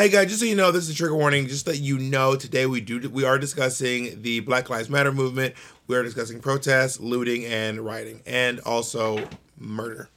[0.00, 1.46] Hey guys, just so you know, this is a trigger warning.
[1.46, 5.54] Just that you know, today we do we are discussing the Black Lives Matter movement.
[5.88, 9.28] We are discussing protests, looting, and rioting, and also
[9.58, 10.08] murder.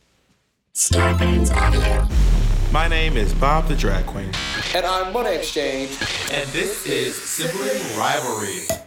[2.72, 4.32] My name is Bob the Drag Queen.
[4.74, 5.90] And I'm Monét X Change.
[6.32, 8.83] And this is Sibling Rivalry.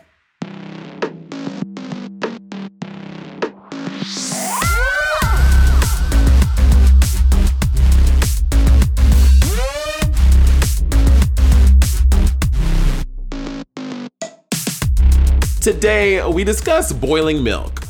[15.67, 17.83] Today, we discuss boiling milk.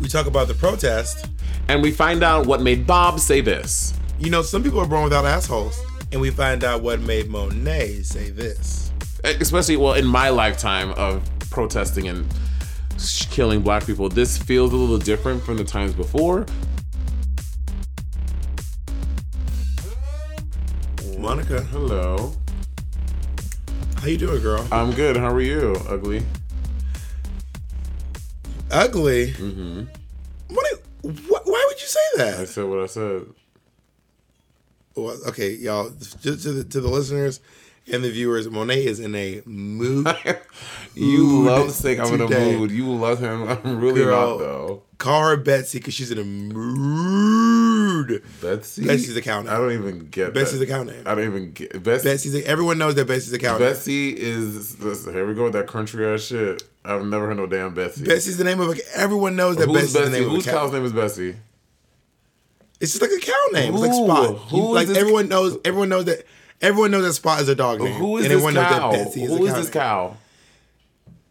[0.00, 1.26] We talk about the protest.
[1.68, 3.92] And we find out what made Bob say this.
[4.18, 5.78] You know, some people are born without assholes.
[6.10, 8.90] And we find out what made Monet say this.
[9.24, 12.26] Especially, well, in my lifetime of protesting and
[13.28, 16.46] killing black people, this feels a little different from the times before.
[21.18, 21.60] Monica.
[21.64, 22.32] Hello.
[23.98, 24.66] How you doing, girl?
[24.72, 25.18] I'm good.
[25.18, 26.22] How are you, ugly?
[28.70, 29.32] Ugly?
[29.32, 29.82] Mm-hmm.
[30.48, 30.66] What,
[31.02, 32.40] wh- why would you say that?
[32.40, 33.26] I said what I said.
[34.94, 37.40] Well, okay, y'all, just to the, to the listeners
[37.90, 40.08] and the viewers, Monet is in a mood.
[40.94, 42.70] you love saying I'm in a mood.
[42.70, 43.48] You love him.
[43.48, 44.82] I'm really Girl, not though.
[44.98, 47.37] Call her Betsy because she's in a mood.
[48.04, 48.86] Betsy.
[48.86, 49.54] Betsy's account name.
[49.54, 50.64] I don't even get Betsy's that.
[50.66, 51.02] account name.
[51.06, 52.08] I don't even get Betsy.
[52.08, 52.44] Betsy's.
[52.44, 53.58] Everyone knows that Betsy's account.
[53.60, 54.80] Betsy is.
[54.80, 56.62] Listen, here we go with that country ass shit.
[56.84, 58.04] I've never heard no damn Betsy.
[58.04, 58.78] Betsy's the name of.
[58.94, 60.10] Everyone knows that Who's Betsy's Betsy?
[60.10, 61.36] the name Whose of a cow's name is Bessie?
[62.80, 63.74] It's just like a cow name.
[63.74, 64.36] It's like Spot.
[64.50, 64.96] Who like this?
[64.98, 65.58] everyone knows.
[65.64, 66.24] Everyone knows that.
[66.60, 67.94] Everyone knows that Spot is a dog name.
[67.94, 68.50] Who is and this cow?
[68.50, 69.72] knows that Betsy is Who is this name.
[69.72, 70.16] cow?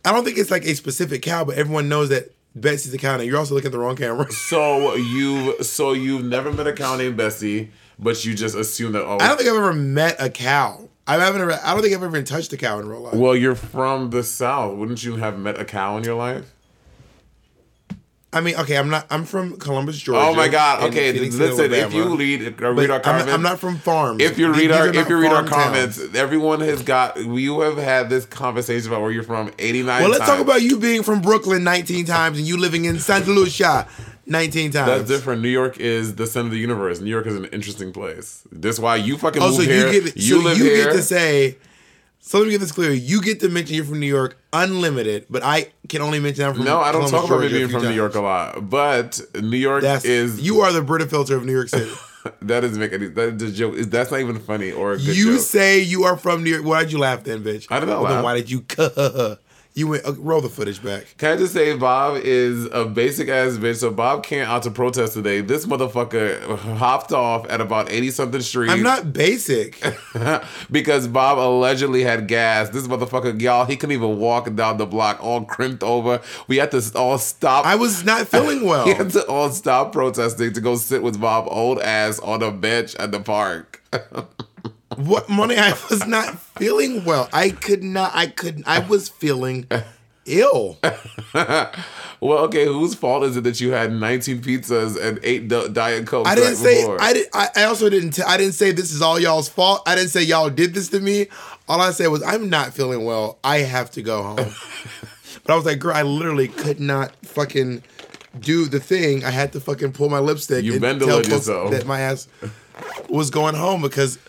[0.05, 3.17] I don't think it's like a specific cow, but everyone knows that Betsy's a cow
[3.17, 3.27] name.
[3.27, 4.25] You're also looking at the wrong camera.
[4.31, 9.03] So you, so you've never met a cow named Bessie, but you just assume that.
[9.03, 10.89] Oh, I don't think I've ever met a cow.
[11.05, 11.53] I haven't ever.
[11.53, 13.13] I don't think I've ever even touched a cow in real life.
[13.13, 14.75] Well, you're from the south.
[14.77, 16.53] Wouldn't you have met a cow in your life?
[18.37, 19.05] I mean, okay, I'm not.
[19.09, 20.25] I'm from Columbus, Georgia.
[20.27, 20.83] Oh my God!
[20.85, 21.73] Okay, Phoenix, listen.
[21.73, 24.21] If you uh, read read But our I'm not- comments, I'm not from farms.
[24.23, 26.15] If you read these our if you read our comments, towns.
[26.15, 27.17] everyone has got.
[27.19, 30.01] You have had this conversation about where you're from 89.
[30.01, 33.27] Well, let's talk about you being from Brooklyn 19 times and you living in Saint
[33.27, 33.87] Lucia
[34.25, 34.87] 19 times.
[34.87, 35.41] That's different.
[35.41, 36.99] New York is the center of the universe.
[37.01, 38.43] New York is an interesting place.
[38.51, 39.91] That's why you fucking Oh, so you here.
[39.91, 40.83] get you so live you here.
[40.85, 41.57] get to say.
[42.27, 42.91] So let me get this clear.
[42.91, 46.55] You get to mention you're from New York unlimited, but I can only mention I'm
[46.55, 48.19] from no, I don't Columbus, talk about me Georgia a being from New York a
[48.19, 51.89] lot, but New York That's is you are the Brita filter of New York City.
[52.41, 53.75] That doesn't making that is a joke.
[53.77, 55.41] That's not even funny or a good you joke.
[55.45, 56.65] say you are from New York.
[56.65, 57.67] Why'd you laugh then, bitch?
[57.69, 58.65] I did not Well, then why did you?
[59.77, 61.05] You went okay, roll the footage back.
[61.19, 63.75] Can I just say Bob is a basic ass bitch.
[63.75, 65.41] So Bob came out to protest today.
[65.41, 68.71] This motherfucker hopped off at about eighty something street.
[68.71, 69.79] I'm not basic.
[70.71, 72.69] because Bob allegedly had gas.
[72.69, 76.21] This motherfucker, y'all, he couldn't even walk down the block, all crimped over.
[76.47, 77.63] We had to all stop.
[77.63, 78.87] I was not feeling well.
[78.87, 82.49] we had to all stop protesting to go sit with Bob old ass on a
[82.49, 83.83] bench at the park.
[84.97, 85.55] What money?
[85.57, 87.29] I was not feeling well.
[87.31, 88.11] I could not.
[88.15, 88.67] I couldn't.
[88.67, 89.67] I was feeling
[90.25, 90.77] ill.
[91.33, 91.71] well,
[92.21, 96.29] okay, whose fault is it that you had 19 pizzas and eight di- diet cokes?
[96.29, 96.81] I didn't right say.
[96.81, 97.01] before?
[97.01, 97.27] I did.
[97.33, 98.11] I, I also didn't.
[98.11, 99.83] T- I didn't say this is all y'all's fault.
[99.85, 101.27] I didn't say y'all did this to me.
[101.67, 103.37] All I said was I'm not feeling well.
[103.43, 104.35] I have to go home.
[105.43, 107.83] but I was like, girl, I literally could not fucking
[108.39, 109.23] do the thing.
[109.23, 110.63] I had to fucking pull my lipstick.
[110.63, 111.71] You and tell yourself.
[111.71, 112.27] that my ass
[113.09, 114.19] was going home because,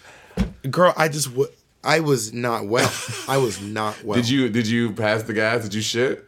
[0.71, 1.51] girl, I just w-
[1.85, 2.93] I was not well.
[3.29, 4.17] I was not well.
[4.17, 5.63] Did you did you pass the gas?
[5.63, 6.25] Did you shit?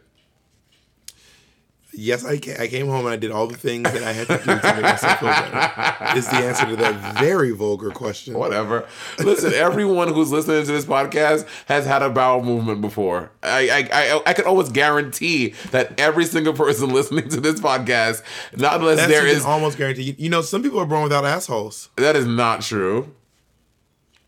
[1.93, 4.25] Yes, I came, I came home and I did all the things that I had
[4.27, 6.17] to do to make myself feel better.
[6.17, 8.33] Is the answer to that very vulgar question.
[8.37, 8.87] Whatever.
[9.19, 13.29] Listen, everyone who's listening to this podcast has had a bowel movement before.
[13.43, 18.23] I I I, I can always guarantee that every single person listening to this podcast,
[18.55, 20.17] not unless That's there is, almost guaranteed.
[20.17, 21.89] You know, some people are born without assholes.
[21.97, 23.13] that is not true.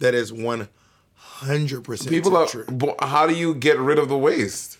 [0.03, 0.67] That is one
[1.15, 2.45] hundred percent People are.
[2.45, 2.65] true.
[3.01, 4.77] How do you get rid of the waste?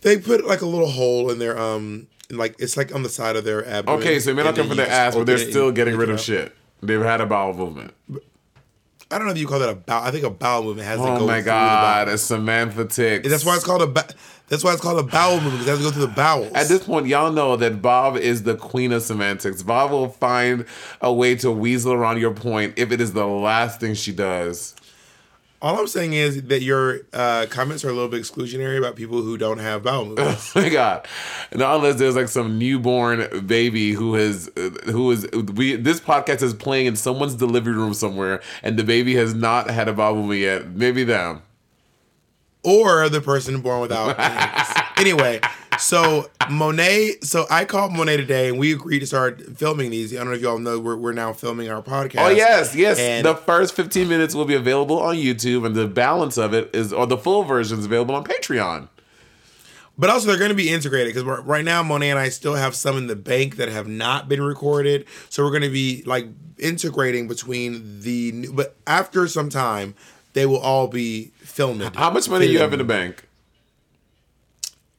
[0.00, 3.36] They put like a little hole in their um, like it's like on the side
[3.36, 4.00] of their abdomen.
[4.00, 5.70] Okay, so it may not come from their ass, but they're open it and still
[5.70, 6.56] getting rid of shit.
[6.82, 7.92] They've had a bowel movement.
[9.12, 10.04] I don't know if you call that a bowel.
[10.04, 11.24] I think a bowel movement has to oh go.
[11.24, 12.84] Oh my through the god, it's Samantha.
[12.84, 13.86] That's why it's called a.
[13.86, 14.08] Ba-
[14.48, 16.52] that's why it's called a bowel movement it has to go through the bowels.
[16.54, 19.62] At this point, y'all know that Bob is the queen of semantics.
[19.62, 20.64] Bob will find
[21.00, 24.74] a way to weasel around your point if it is the last thing she does.
[25.62, 29.20] All I'm saying is that your uh, comments are a little bit exclusionary about people
[29.20, 30.56] who don't have bowel movements.
[30.56, 31.06] Oh my god!
[31.54, 36.40] Not unless there's like some newborn baby who has uh, who is we this podcast
[36.40, 40.14] is playing in someone's delivery room somewhere, and the baby has not had a bowel
[40.16, 40.68] movement yet.
[40.70, 41.42] Maybe them.
[42.64, 44.16] or the person born without
[44.98, 45.40] anyway,
[45.80, 50.12] so Monet, so I called Monet today and we agreed to start filming these.
[50.14, 52.18] I don't know if y'all know we're, we're now filming our podcast.
[52.20, 52.98] Oh yes, yes.
[52.98, 56.70] And- the first 15 minutes will be available on YouTube, and the balance of it
[56.74, 58.88] is, or the full version is available on Patreon.
[59.98, 62.74] But also, they're going to be integrated because right now, Monet and I still have
[62.74, 65.04] some in the bank that have not been recorded.
[65.28, 66.26] So we're going to be like
[66.58, 68.32] integrating between the.
[68.32, 69.94] new- But after some time,
[70.32, 71.82] they will all be filmed.
[71.96, 73.26] How much money you have in the bank?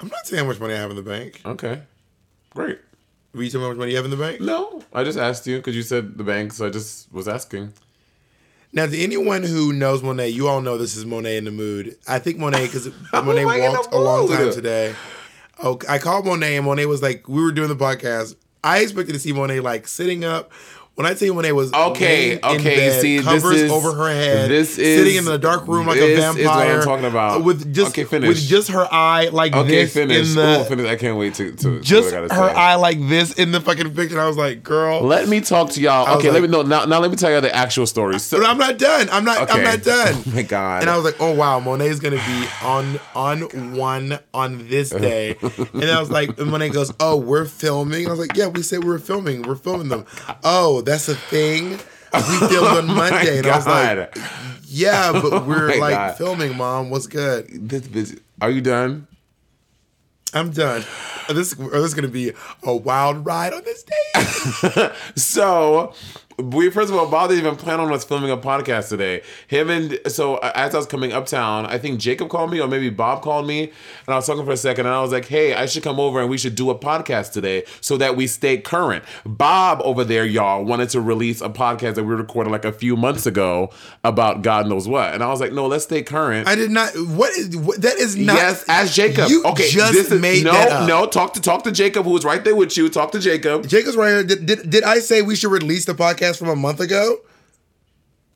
[0.02, 1.42] I'm not saying how much money I have in the bank.
[1.46, 1.82] Okay,
[2.50, 2.80] great.
[3.34, 4.42] Will you tell me how much money you have in the bank?
[4.42, 7.74] No, I just asked you because you said the bank, so I just was asking.
[8.74, 11.98] Now, to anyone who knows Monet, you all know this is Monet in the mood.
[12.08, 14.96] I think Monet, because Monet am I in the walked a long time today.
[15.62, 18.36] Oh, I called Monet, and Monet was like, we were doing the podcast.
[18.64, 20.52] I expected to see Monet like sitting up.
[20.96, 24.10] When I tell you Monet was Okay, okay, bed, see, this covers is- over her
[24.10, 26.78] head, this is sitting in the dark room like a this is what vampire.
[26.80, 27.38] I'm talking about.
[27.40, 28.28] Uh, with just Okay, finish.
[28.28, 30.30] with just her eye like Okay, this finish.
[30.32, 30.86] in the Ooh, finish.
[30.88, 32.36] I can't wait to to just her say.
[32.36, 34.20] eye like this in the fucking picture.
[34.20, 36.18] I was like, girl, Let me talk to y'all.
[36.18, 36.84] Okay, let me know now.
[36.84, 38.20] Now let me tell you the actual story.
[38.20, 39.08] So, but I'm not done.
[39.12, 39.50] I'm not.
[39.50, 40.14] I'm not done.
[40.28, 40.82] Oh my God.
[40.82, 45.38] And I was like, oh wow, Monet's gonna be on on one on this day.
[45.74, 48.08] And I was like, and Monet goes, oh, we're filming.
[48.08, 49.42] I was like, yeah, we said we were filming.
[49.44, 50.06] We're filming them.
[50.44, 51.72] Oh, that's a thing.
[51.72, 51.78] We
[52.20, 54.18] filmed oh on Oh my Monday, and I was like,
[54.66, 56.18] yeah, oh but we're my like God.
[56.18, 56.90] filming, mom.
[56.90, 57.48] What's good?
[57.70, 59.08] This bitch- Are you done?
[60.34, 60.84] I'm done.
[61.30, 62.32] This or this is gonna be
[62.64, 63.84] a wild ride on this
[64.64, 64.92] day.
[65.16, 65.94] So
[66.38, 69.22] we first of all, Bob didn't even plan on us filming a podcast today.
[69.48, 72.68] Him and so uh, as I was coming uptown, I think Jacob called me or
[72.68, 73.74] maybe Bob called me, and
[74.08, 76.22] I was talking for a second, and I was like, "Hey, I should come over
[76.22, 80.26] and we should do a podcast today so that we stay current." Bob over there,
[80.26, 83.70] y'all, wanted to release a podcast that we recorded like a few months ago
[84.04, 86.92] about God knows what, and I was like, "No, let's stay current." I did not.
[86.96, 87.96] What is what, that?
[87.98, 88.36] Is not.
[88.36, 89.30] yes, as Jacob.
[89.30, 90.88] You okay, just this is, made no, that up.
[90.88, 91.06] no.
[91.06, 92.90] Talk to talk to Jacob, who was right there with you.
[92.90, 93.68] Talk to Jacob.
[93.68, 94.24] Jacob's right here.
[94.24, 97.18] Did, did, did I say we should release the podcast from a month ago?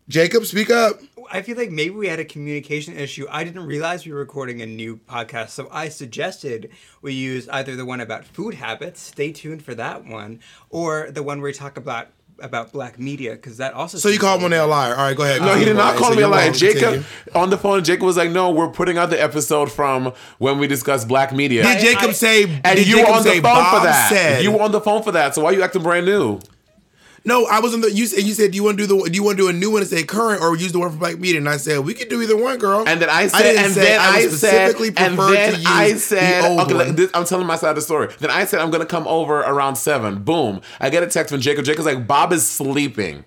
[0.07, 0.99] Jacob, speak up.
[1.31, 3.25] I feel like maybe we had a communication issue.
[3.31, 6.69] I didn't realize we were recording a new podcast, so I suggested
[7.01, 9.01] we use either the one about food habits.
[9.01, 10.39] Stay tuned for that one,
[10.69, 12.09] or the one where we talk about
[12.39, 13.97] about black media because that also.
[13.97, 14.91] So you called really Monet a liar.
[14.93, 15.41] All right, go ahead.
[15.41, 15.97] No, he did not Brian.
[15.97, 16.51] call So me a liar.
[16.51, 17.03] Jacob Continue.
[17.33, 17.83] on the phone.
[17.83, 21.63] Jacob was like, "No, we're putting out the episode from when we discussed black media."
[21.63, 22.43] Did Jacob I- say?
[22.43, 24.09] and did you Jacob were on the phone Bob for that.
[24.11, 25.33] Said, You were on the phone for that.
[25.33, 26.39] So why are you acting brand new?
[27.25, 27.91] No, I was on the.
[27.91, 29.09] You said you said do you want to do the?
[29.09, 30.91] Do you want to do a new one and say current or use the one
[30.91, 31.39] for Black Media?
[31.39, 32.83] And I said we could do either one, girl.
[32.87, 35.33] And then I said, didn't and say then I I, would said, specifically and prefer
[35.33, 37.75] then to use I the said, old okay, like, this, I'm telling my side of
[37.75, 38.13] the story.
[38.19, 40.23] Then I said, I'm gonna come over around seven.
[40.23, 40.61] Boom.
[40.79, 41.65] I get a text from Jacob.
[41.65, 43.25] Jacob's like, Bob is sleeping.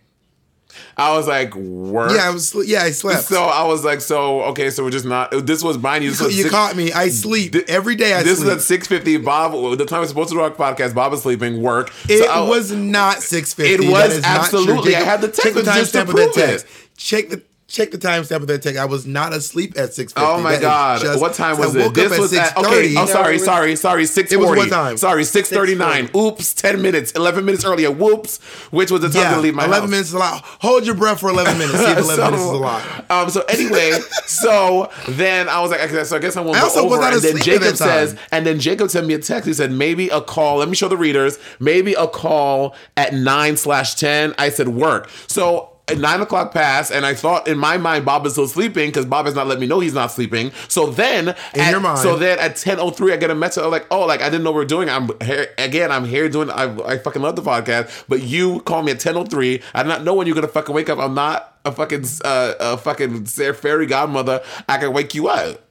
[0.96, 2.10] I was like, work.
[2.12, 2.54] yeah, I was.
[2.66, 3.22] Yeah, I slept.
[3.24, 5.30] So I was like, so okay, so we're just not.
[5.46, 6.10] This was mind you.
[6.10, 6.92] This was you six- caught me.
[6.92, 8.14] I sleep every day.
[8.14, 8.48] I This sleep.
[8.50, 9.16] is at six fifty.
[9.16, 10.94] Bob, the time we're supposed to do our podcast.
[10.94, 11.62] Bob is sleeping.
[11.62, 11.92] Work.
[12.08, 13.86] It I- was not six fifty.
[13.86, 14.96] It was absolutely.
[14.96, 16.66] I had the text Check the timestamp of that text.
[16.96, 18.80] Check the check the timestamp of that text.
[18.80, 20.26] I was not asleep at six fifty.
[20.26, 21.20] Oh my god!
[21.20, 21.82] what time was I it?
[21.84, 22.68] woke up at was six at okay.
[22.70, 22.94] thirty.
[22.96, 24.06] Oh, sorry, it sorry, sorry.
[24.06, 24.96] Six It was what time?
[24.96, 26.10] Sorry, six thirty nine.
[26.16, 27.90] Oops, ten minutes, eleven minutes earlier.
[27.90, 28.38] Whoops,
[28.70, 29.90] which was the time Yeah, to leave my eleven house.
[29.90, 30.42] minutes is a lot.
[30.60, 31.78] Hold your breath for eleven minutes.
[31.78, 33.10] See if eleven minutes is a lot.
[33.10, 33.30] Um.
[33.30, 33.92] So anyway,
[34.26, 36.88] so then I was like, okay, so I guess I won't I go over.
[36.88, 37.88] was not and then asleep at Jacob that time.
[38.08, 39.46] says, and then Jacob sent me a text.
[39.46, 40.56] He said maybe a call.
[40.58, 41.38] Let me show the readers.
[41.60, 44.34] Maybe a call at nine slash ten.
[44.38, 45.10] I said work.
[45.26, 45.74] So.
[45.96, 49.26] Nine o'clock passed, and I thought in my mind Bob is still sleeping because Bob
[49.26, 50.52] has not let me know he's not sleeping.
[50.68, 51.98] So then, In at- your mind.
[52.00, 54.44] so then at ten oh three, I get a message like, oh, like I didn't
[54.44, 54.88] know we are doing.
[54.90, 55.90] I'm here again.
[55.90, 56.50] I'm here doing.
[56.50, 59.62] I, I fucking love the podcast, but you call me at ten oh three.
[59.74, 60.98] I did not know when you're gonna fucking wake up.
[60.98, 64.42] I'm not a fucking uh, a fucking fairy godmother.
[64.68, 65.64] I can wake you up.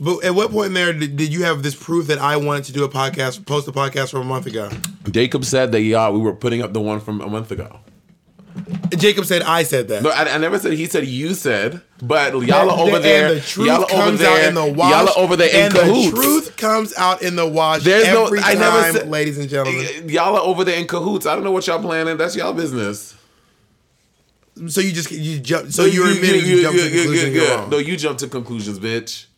[0.00, 2.64] But at what point in there did, did you have this proof that I wanted
[2.64, 4.68] to do a podcast, post a podcast from a month ago?
[5.10, 7.78] Jacob said that yeah, we were putting up the one from a month ago.
[8.96, 10.02] Jacob said I said that.
[10.02, 13.34] No, I, I never said he said you said, but y'all are over there.
[13.34, 14.48] The truth y'all are over there.
[14.48, 14.90] in the wash.
[14.90, 16.10] Y'all are over there in and cahoots.
[16.10, 19.48] the truth comes out in the wash There's no- I time, never said- ladies and
[19.48, 20.08] gentlemen.
[20.08, 21.26] Y'all are over there in cahoots.
[21.26, 22.16] I don't know what y'all planning.
[22.16, 23.14] That's y'all business.
[24.68, 25.72] So you just you jump.
[25.72, 27.70] So you're admitting you, jumped to the conclusion you're wrong.
[27.70, 29.24] No, you jump to conclusions, bitch.
[29.24, 29.31] You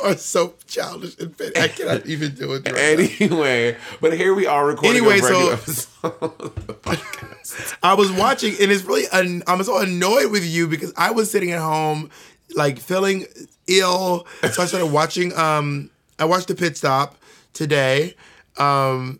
[0.00, 1.58] are so childish and petty.
[1.58, 2.66] I cannot even do it.
[2.70, 3.26] Right now.
[3.26, 7.76] Anyway, but here we are recording Anyway, a brand new so- episode of the podcast.
[7.82, 9.08] I was watching, and it's really.
[9.08, 12.10] Un- I'm so annoyed with you because I was sitting at home,
[12.54, 13.26] like feeling
[13.66, 14.26] ill.
[14.52, 15.32] So I started watching.
[15.36, 17.16] Um, I watched the pit stop
[17.54, 18.14] today,
[18.58, 19.18] um,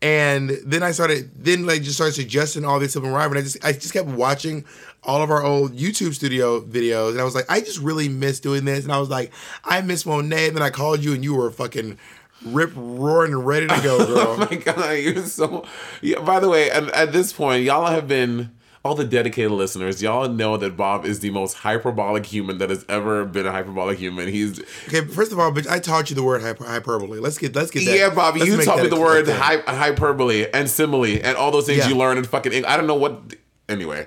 [0.00, 1.30] and then I started.
[1.34, 4.64] Then like just started suggesting all this Rival, and I just I just kept watching
[5.06, 8.40] all of our old YouTube studio videos, and I was like, I just really miss
[8.40, 9.32] doing this, and I was like,
[9.64, 10.48] I miss Monet.
[10.48, 11.96] And then I called you, and you were fucking
[12.44, 14.18] rip roaring and ready to go, oh girl.
[14.18, 15.64] Oh my god, you're so.
[16.02, 18.50] Yeah, by the way, and at this point, y'all have been
[18.84, 20.00] all the dedicated listeners.
[20.00, 23.98] Y'all know that Bob is the most hyperbolic human that has ever been a hyperbolic
[23.98, 24.28] human.
[24.28, 27.18] He's Okay, first of all, bitch, I taught you the word hyper- hyperbole.
[27.18, 27.96] Let's get let's get that.
[27.96, 28.36] yeah, Bob.
[28.36, 31.88] let's You taught me the word hy- hyperbole and simile and all those things Yeah.
[31.88, 32.52] you learn in fucking.
[32.52, 33.34] Eng- I don't know what.
[33.68, 34.06] Anyway,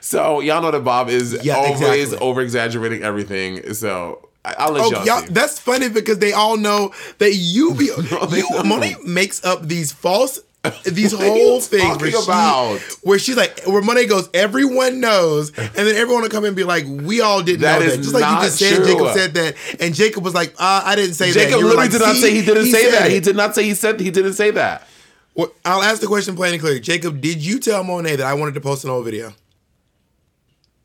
[0.00, 2.18] so y'all know that Bob is Yeah, always exactly.
[2.18, 3.74] over exaggerating everything.
[3.74, 5.04] So I- I'll let Oh, y'all.
[5.06, 7.90] y'all, that's funny because they all know that you be
[8.30, 8.62] they you.
[8.64, 10.40] Monet makes up these false
[10.84, 14.30] these What are you whole things where, talking she- where she's like where Monet goes
[14.32, 17.80] everyone knows and then everyone will come in and be like we all didn't That
[17.80, 18.86] know is that just like you just said true.
[18.86, 21.90] Jacob said that and Jacob was like uh, I didn't say that Jacob literally like,
[21.90, 23.10] did not say he didn't say said that.
[23.10, 24.88] He did not say he said he didn't say that.
[25.34, 28.34] Well, I'll ask the question plain and clear Jacob did you tell Monet that I
[28.34, 29.34] wanted to post an old video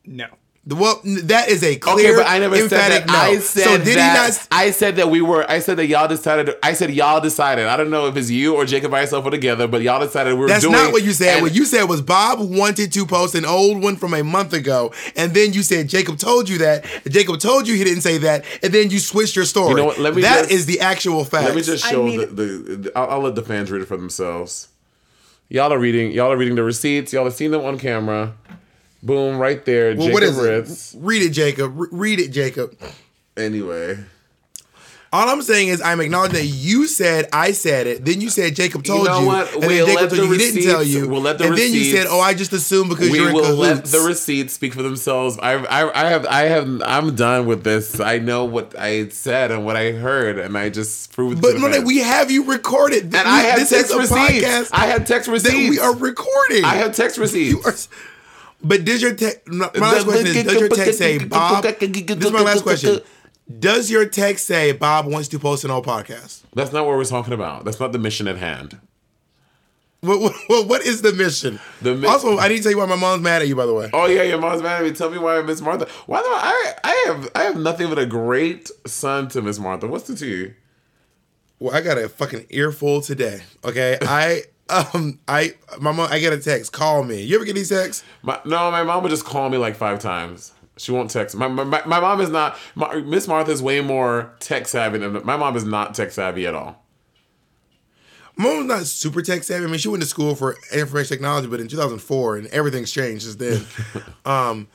[0.05, 0.27] No.
[0.69, 3.11] The- well that is a clear Okay, but I never said emphatic that.
[3.11, 4.29] no I said so did that.
[4.29, 5.49] he not I said that we were.
[5.49, 6.55] I said that y'all decided.
[6.61, 7.65] I said y'all decided.
[7.65, 10.33] I don't know if it's you or Jacob by yourself or together, but y'all decided
[10.35, 10.73] we were That's doing.
[10.73, 11.33] not what you said.
[11.37, 14.53] and- what you said was Bob wanted to post an old one from a month
[14.53, 16.85] ago, and then you said Jacob told you that.
[17.09, 19.71] Jacob told you he didn't say that, and then you switched your story.
[19.71, 19.97] You know what?
[19.99, 21.45] Let me That just- is the actual fact.
[21.45, 22.25] Let me just I show mean- the.
[22.27, 22.43] the,
[22.83, 24.67] the I'll, I'll let the fans read it for themselves.
[25.49, 26.11] Y'all are reading.
[26.11, 27.11] Y'all are reading the receipts.
[27.11, 28.33] Y'all have seen them on camera.
[29.01, 29.95] Boom, right there.
[29.95, 30.93] Well, Jacob what is Ritz.
[30.93, 30.99] it?
[31.01, 31.73] Read it, Jacob.
[31.79, 32.77] Re- read it, Jacob.
[33.37, 33.97] Anyway,
[35.13, 38.03] All I'm saying is I'm acknowledging that you said I said it.
[38.05, 39.05] Then you said Jacob told you.
[39.09, 39.51] know what?
[39.53, 41.07] And We'll then Jacob told the you he didn't tell you.
[41.07, 43.55] we'll let the and then you said, "Oh, I just assumed because you're in will
[43.55, 45.39] let the receipts speak for themselves.
[45.41, 47.99] I, I, I have, I have, I'm done with this.
[48.01, 51.41] I know what I said and what I heard, and I just proved.
[51.41, 53.05] but no, no, we have you recorded.
[53.05, 54.69] and I have text receipts.
[54.73, 55.69] I have text receipts.
[55.69, 56.65] we are recording.
[56.65, 57.87] I have text receipts.
[58.61, 59.47] You are, but does your text?
[59.47, 61.63] My last question is: Does your text say Bob?
[61.63, 62.99] This is my last question.
[63.59, 66.43] Does your text say Bob wants to post an old podcast?
[66.53, 67.65] That's not what we're talking about.
[67.65, 68.79] That's not the mission at hand.
[70.01, 71.59] What, what, what- what is the mission?
[71.81, 73.55] The mi- also, I need to tell you why my mom's mad at you.
[73.55, 74.93] By the way, Oh yeah, your mom's mad at me.
[74.95, 75.87] Tell me why I miss Martha.
[76.05, 76.73] Why do I?
[76.83, 79.87] I have I have nothing but a great son to Miss Martha.
[79.87, 80.53] What's the tea?
[81.59, 83.41] well, I got a fucking earful today.
[83.65, 86.71] Okay, I um I my mom I get a text.
[86.71, 87.23] Call me.
[87.23, 88.03] You ever get these texts?
[88.21, 90.53] My, no, my mom would just call me like five times.
[90.77, 91.35] She won't text.
[91.35, 92.57] My my, my mom is not.
[93.05, 96.55] Miss Martha is way more tech savvy than my mom is not tech savvy at
[96.55, 96.83] all.
[98.37, 99.65] Mom's not super tech savvy.
[99.65, 103.23] I mean, she went to school for information technology, but in 2004, and everything's changed
[103.23, 103.65] since then.
[104.25, 104.69] um,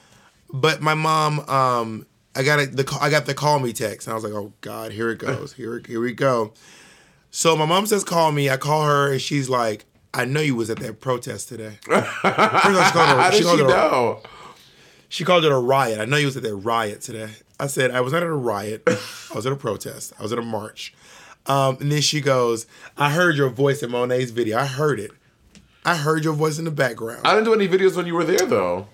[0.53, 4.13] but my mom, um, I got a, the I got the call me text, and
[4.13, 6.53] I was like, oh god, here it goes, here here we go.
[7.37, 8.49] So my mom says call me.
[8.49, 11.79] I call her, and she's like, I know you was at that protest today.
[11.83, 14.23] First of all, she called it a- How she did she it a- know?
[15.09, 15.99] she called it a riot.
[15.99, 17.31] I know you was at that riot today.
[17.59, 18.83] I said I was not at a riot.
[18.87, 20.13] I was at a protest.
[20.17, 20.95] I was at a march.
[21.47, 24.57] Um, and then she goes, "I heard your voice in Monet's video.
[24.59, 25.11] I heard it.
[25.85, 28.23] I heard your voice in the background." I didn't do any videos when you were
[28.25, 28.87] there though.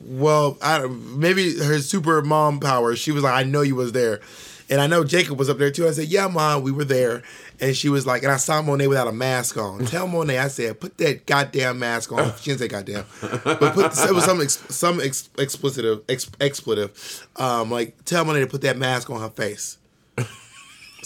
[0.00, 2.94] well, I maybe her super mom power.
[2.96, 4.20] She was like, "I know you was there."
[4.68, 5.86] And I know Jacob was up there too.
[5.86, 7.22] I said, "Yeah, mom, we were there."
[7.60, 10.48] And she was like, "And I saw Monet without a mask on." Tell Monet, I
[10.48, 14.40] said, "Put that goddamn mask on." She didn't say "goddamn," but put it was some
[14.40, 17.26] ex, some ex, expletive ex, expletive.
[17.36, 19.78] Um, like tell Monet to put that mask on her face.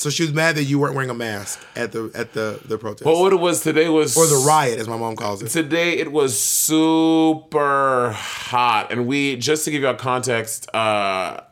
[0.00, 2.78] So she was mad that you weren't wearing a mask at the at the the
[2.78, 5.50] protest But what it was today was or the riot, as my mom calls it.
[5.50, 11.42] Today it was super hot, and we just to give you a context, uh,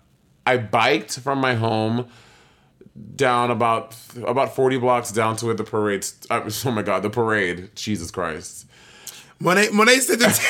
[0.46, 2.08] I biked from my home
[3.16, 6.06] down about about forty blocks down to where the parade.
[6.30, 7.70] Uh, oh my god, the parade!
[7.74, 8.66] Jesus Christ!
[9.40, 10.46] Monet, Monet sent the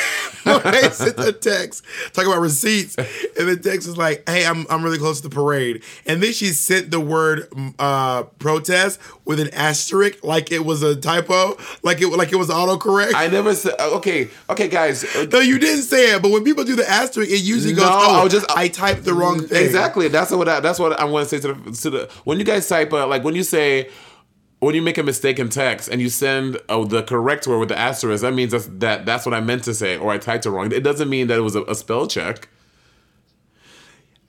[0.46, 4.82] Monet sent the text talking about receipts, and the text was like, "Hey, I'm I'm
[4.82, 9.50] really close to the parade," and then she sent the word uh, protest with an
[9.52, 13.12] asterisk, like it was a typo, like it like it was autocorrect.
[13.14, 13.74] I never said.
[13.78, 15.04] Okay, okay, guys.
[15.04, 17.84] uh, no, you didn't say it, but when people do the asterisk, it usually goes,
[17.84, 20.08] No, "Oh, I was just- I typed the wrong thing." Exactly.
[20.08, 22.44] That's what I, that's what I want to say to the to the when you
[22.44, 23.90] guys type uh, like when you say
[24.60, 27.68] when you make a mistake in text and you send oh, the correct word with
[27.68, 30.46] the asterisk, that means that's that that's what I meant to say or I typed
[30.46, 30.72] it wrong.
[30.72, 32.48] It doesn't mean that it was a, a spell check.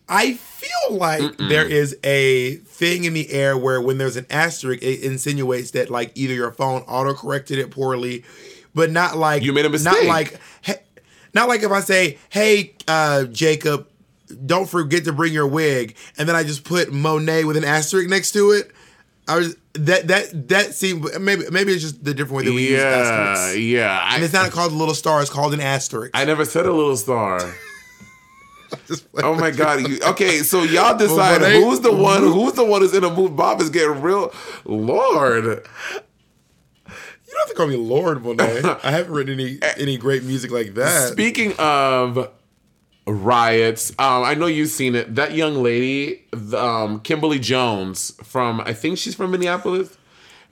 [0.07, 4.81] I feel like there is a thing in the air where when there's an asterisk,
[4.81, 8.23] it insinuates that like either your phone auto corrected it poorly,
[8.73, 9.93] but not like You made a mistake.
[9.93, 10.39] Not like,
[11.33, 13.87] not like if I say, "Hey, uh, Jacob,
[14.45, 18.09] don't forget to bring your wig," and then I just put Monet with an asterisk
[18.09, 18.71] next to it.
[19.29, 22.63] I was that that that seemed maybe maybe it's just the different way that we
[22.63, 22.85] use Yeah,
[23.37, 23.57] asterisks.
[23.59, 24.13] yeah.
[24.15, 26.11] And it's not called a little star; it's called an asterisk.
[26.13, 27.39] I never said a little star.
[29.23, 29.87] Oh my god!
[29.87, 32.21] You, okay, so y'all decide Monet- who's the one.
[32.21, 33.35] Who's the one who's in a move?
[33.35, 34.31] Bob is getting real.
[34.63, 38.61] Lord, You don't have to call me Lord Monet.
[38.83, 41.11] I haven't written any any great music like that.
[41.11, 42.29] Speaking of
[43.13, 45.15] riots, um, I know you've seen it.
[45.15, 49.95] That young lady, the, um, Kimberly Jones from, I think she's from Minneapolis.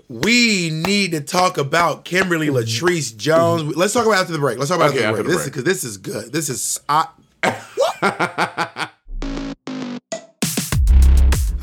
[0.09, 3.75] we need to talk about Kimberly Latrice Jones.
[3.75, 4.57] Let's talk about it after the break.
[4.57, 5.37] Let's talk about Okay, it after after the break.
[5.37, 5.53] This break.
[5.53, 6.31] because this is good.
[6.33, 7.07] This is I.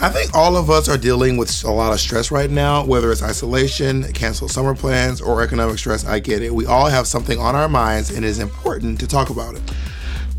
[0.00, 3.10] I think all of us are dealing with a lot of stress right now, whether
[3.10, 6.04] it's isolation, canceled summer plans, or economic stress.
[6.04, 6.54] I get it.
[6.54, 9.62] We all have something on our minds, and it is important to talk about it.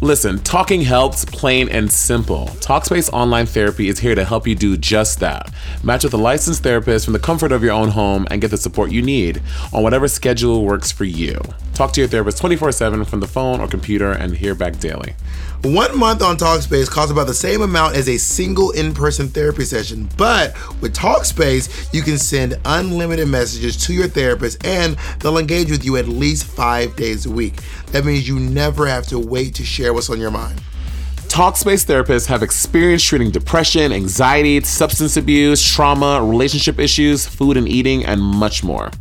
[0.02, 2.48] Listen, talking helps, plain and simple.
[2.60, 5.50] Talkspace Online Therapy is here to help you do just that.
[5.84, 8.58] Match with a licensed therapist from the comfort of your own home and get the
[8.58, 9.42] support you need
[9.74, 11.40] on whatever schedule works for you.
[11.76, 15.14] Talk to your therapist 24 7 from the phone or computer and hear back daily.
[15.62, 19.66] One month on Talkspace costs about the same amount as a single in person therapy
[19.66, 20.08] session.
[20.16, 25.84] But with Talkspace, you can send unlimited messages to your therapist and they'll engage with
[25.84, 27.56] you at least five days a week.
[27.88, 30.62] That means you never have to wait to share what's on your mind.
[31.28, 38.06] Talkspace therapists have experience treating depression, anxiety, substance abuse, trauma, relationship issues, food and eating,
[38.06, 38.92] and much more.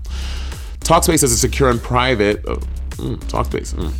[0.84, 2.44] Talkspace is secure and private.
[2.46, 2.56] Oh,
[2.96, 3.74] mm, Talkspace.
[3.74, 3.90] mm.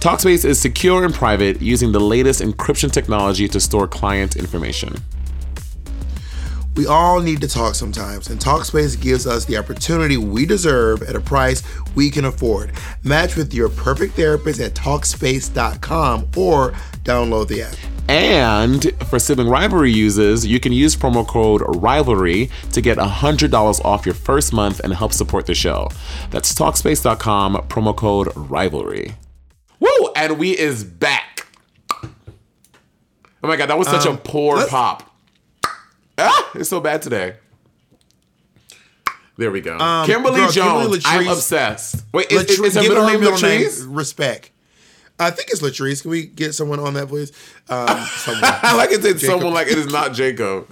[0.00, 4.96] Talkspace is secure and private using the latest encryption technology to store client information.
[6.74, 11.14] We all need to talk sometimes, and Talkspace gives us the opportunity we deserve at
[11.14, 11.62] a price
[11.94, 12.72] we can afford.
[13.04, 16.72] Match with your perfect therapist at Talkspace.com or
[17.04, 17.91] download the app.
[18.12, 24.04] And for Sibling Rivalry users, you can use promo code RIVALRY to get $100 off
[24.04, 25.88] your first month and help support the show.
[26.30, 29.14] That's Talkspace.com, promo code RIVALRY.
[29.80, 29.88] Woo!
[30.14, 31.46] And we is back.
[32.02, 35.08] Oh my god, that was such a poor let's- pop.
[36.18, 37.36] Ah, it's so bad today.
[39.38, 39.78] There we go.
[40.04, 40.52] Kimberly girl, Jones.
[40.52, 42.04] Kimberly I'm obsessed.
[42.12, 43.86] Wait, is, is, Latri- is her give middle her name middle name Latrice?
[43.88, 44.50] respect.
[45.24, 46.02] I think it's Latrice.
[46.02, 47.32] Can we get someone on that, please?
[47.68, 48.42] Um, someone.
[48.44, 49.20] I like it Jacob.
[49.20, 50.70] someone like it is not Jacob.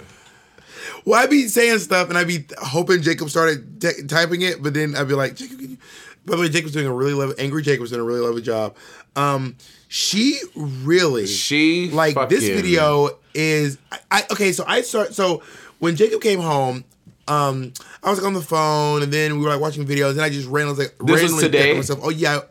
[1.05, 4.73] well, I'd be saying stuff and I'd be hoping Jacob started t- typing it, but
[4.73, 5.77] then I'd be like, Jacob, can you?
[6.25, 7.35] By the way, Jacob's doing a really lovely.
[7.39, 8.75] Angry Jacob's doing a really lovely job.
[9.15, 9.55] Um,
[9.87, 13.77] she really She like this video is.
[13.91, 14.51] I, I okay.
[14.51, 15.13] So I start.
[15.15, 15.41] So
[15.79, 16.83] when Jacob came home.
[17.27, 17.71] Um,
[18.03, 20.29] I was like on the phone, and then we were like watching videos, and I
[20.29, 21.73] just randomly, like, This was randomly today?
[21.75, 21.99] myself.
[22.03, 22.41] Oh yeah,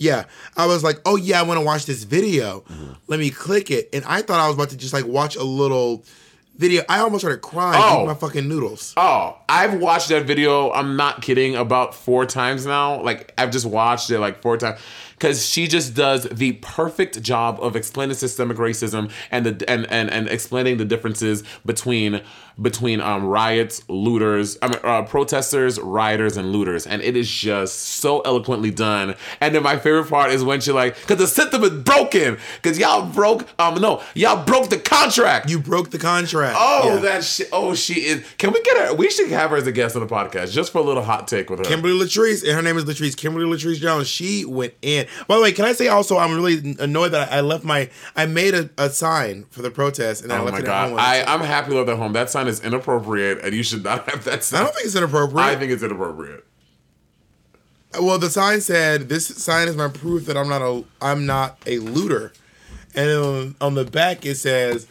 [0.00, 0.24] yeah.
[0.56, 2.60] I was like, oh yeah, I want to watch this video.
[2.62, 2.92] Mm-hmm.
[3.06, 5.44] Let me click it, and I thought I was about to just like watch a
[5.44, 6.04] little
[6.56, 6.82] video.
[6.88, 8.04] I almost started crying Oh.
[8.06, 8.92] my fucking noodles.
[8.96, 10.72] Oh, I've watched that video.
[10.72, 11.54] I'm not kidding.
[11.56, 13.00] About four times now.
[13.02, 14.80] Like I've just watched it like four times
[15.20, 20.10] because she just does the perfect job of explaining systemic racism and the and and,
[20.10, 22.22] and explaining the differences between
[22.60, 27.76] between um riots, looters, I mean uh, protesters, rioters, and looters, and it is just
[27.78, 29.14] so eloquently done.
[29.40, 32.78] And then my favorite part is when she like, because the system is broken, because
[32.78, 35.50] y'all broke um no y'all broke the contract.
[35.50, 36.56] You broke the contract.
[36.58, 37.00] Oh, Yeah.
[37.00, 37.48] that shit.
[37.52, 38.24] Oh, she is.
[38.38, 38.94] Can we get her?
[38.94, 41.28] We should have her as a guest on the podcast just for a little hot
[41.28, 41.64] take with her.
[41.64, 43.16] Kimberly Latrice, and her name is Latrice.
[43.16, 44.08] Kimberly Latrice Jones.
[44.08, 45.06] She went in.
[45.26, 47.90] By the way, can I say also, I'm really annoyed that I left my.
[48.16, 50.66] I made a, a sign for the protest, and I oh left my it at
[50.66, 50.98] god, home.
[50.98, 52.12] I I'm happy leave that home.
[52.12, 54.60] That sign is inappropriate, and you should not have that sign.
[54.60, 55.46] I don't think it's inappropriate.
[55.46, 56.44] I think it's inappropriate.
[57.98, 61.26] Uh, well, the sign said, "This sign is my proof that I'm not a I'm
[61.26, 62.32] not a looter,"
[62.94, 64.86] and on, on the back it says,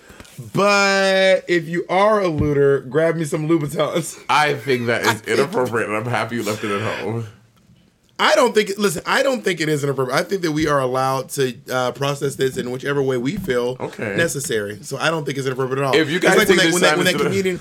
[0.53, 5.87] "But if you are a looter, grab me some Louboutins." I think that is inappropriate,
[5.87, 7.27] and I'm happy you left it at home.
[8.19, 8.71] I don't think.
[8.77, 10.19] Listen, I don't think it is inappropriate.
[10.19, 13.77] I think that we are allowed to uh, process this in whichever way we feel
[13.79, 14.15] Okay.
[14.17, 14.83] necessary.
[14.83, 15.95] So I don't think it's inappropriate at all.
[15.95, 17.59] If you guys it's like think when, that, when, that, sign that comedian,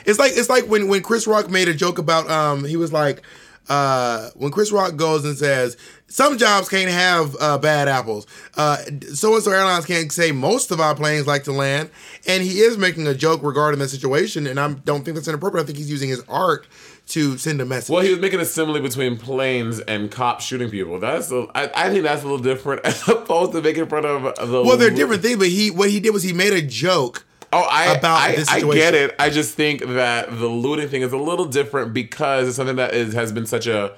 [0.06, 2.92] it's like it's like when when Chris Rock made a joke about um he was
[2.92, 3.22] like
[3.68, 5.76] uh when Chris Rock goes and says
[6.06, 8.26] some jobs can't have uh, bad apples.
[8.56, 8.76] Uh,
[9.14, 11.90] so and so airlines can't say most of our planes like to land,
[12.26, 15.64] and he is making a joke regarding the situation, and I don't think that's inappropriate.
[15.64, 16.66] I think he's using his art
[17.06, 17.90] to send a message.
[17.92, 20.98] Well, he was making a simile between planes and cops shooting people.
[20.98, 24.22] That's a, I, I think that's a little different as opposed to making fun of
[24.22, 24.62] the.
[24.62, 27.24] well, they're different things, but he what he did was he made a joke.
[27.52, 28.80] Oh, I about I, this I situation.
[28.80, 29.14] get it.
[29.18, 32.94] I just think that the looting thing is a little different because it's something that
[32.94, 33.94] is has been such a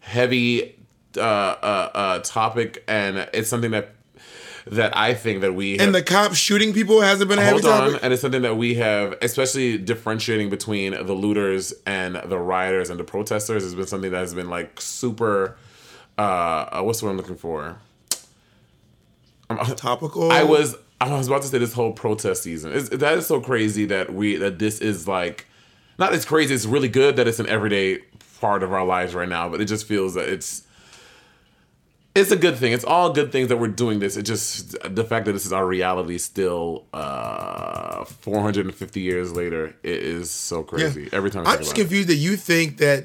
[0.00, 0.76] heavy
[1.16, 3.95] uh, uh, uh, topic, and it's something that
[4.66, 7.72] that I think that we And the cops shooting people hasn't been a heavy hold
[7.72, 8.00] on, topic.
[8.02, 12.98] and it's something that we have, especially differentiating between the looters and the rioters and
[12.98, 15.56] the protesters, has been something that has been like super.
[16.18, 17.78] Uh, uh, what's the word I'm looking for?
[19.76, 20.32] Topical.
[20.32, 22.72] I was I was about to say this whole protest season.
[22.72, 25.46] It's, that is so crazy that we that this is like
[25.98, 26.54] not as crazy.
[26.54, 27.98] It's really good that it's an everyday
[28.40, 29.48] part of our lives right now.
[29.48, 30.62] But it just feels that it's
[32.16, 32.72] it's a good thing.
[32.72, 34.16] It's all good things that we're doing this.
[34.16, 39.76] It just the fact that this is our reality still uh 450 years later.
[39.82, 41.08] It is so crazy.
[41.12, 41.82] Every time I I'm just about it.
[41.82, 43.04] confused that you think that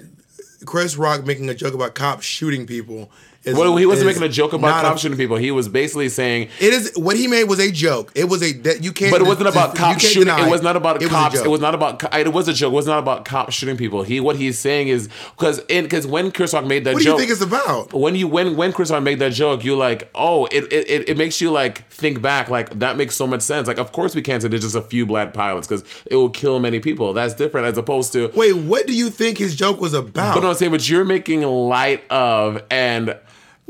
[0.65, 3.11] Chris Rock making a joke about cops shooting people.
[3.43, 5.35] Is, Well, he wasn't making a joke about cops shooting people.
[5.35, 8.11] He was basically saying It is what he made was a joke.
[8.13, 9.11] It was a that you can't.
[9.11, 10.33] But it wasn't about cops shooting.
[10.33, 11.35] It was not about a cops.
[11.35, 11.45] joke.
[11.45, 12.03] it was not about.
[12.13, 12.71] It was a joke.
[12.71, 14.03] It was not about cops shooting people.
[14.03, 16.95] He what he's saying is because in because when Chris Rock made that joke.
[16.95, 17.93] What do you think it's about?
[17.93, 21.09] when you when when Chris Rock made that joke, you like oh it, it it
[21.09, 23.67] it makes you like think back like that makes so much sense.
[23.67, 26.29] Like of course we can't say there's just a few black pilots because it will
[26.29, 27.13] kill many people.
[27.13, 30.35] That's different as opposed to Wait, what do you think his joke was about?
[30.35, 33.17] but no, I'm saying, but you're making light of and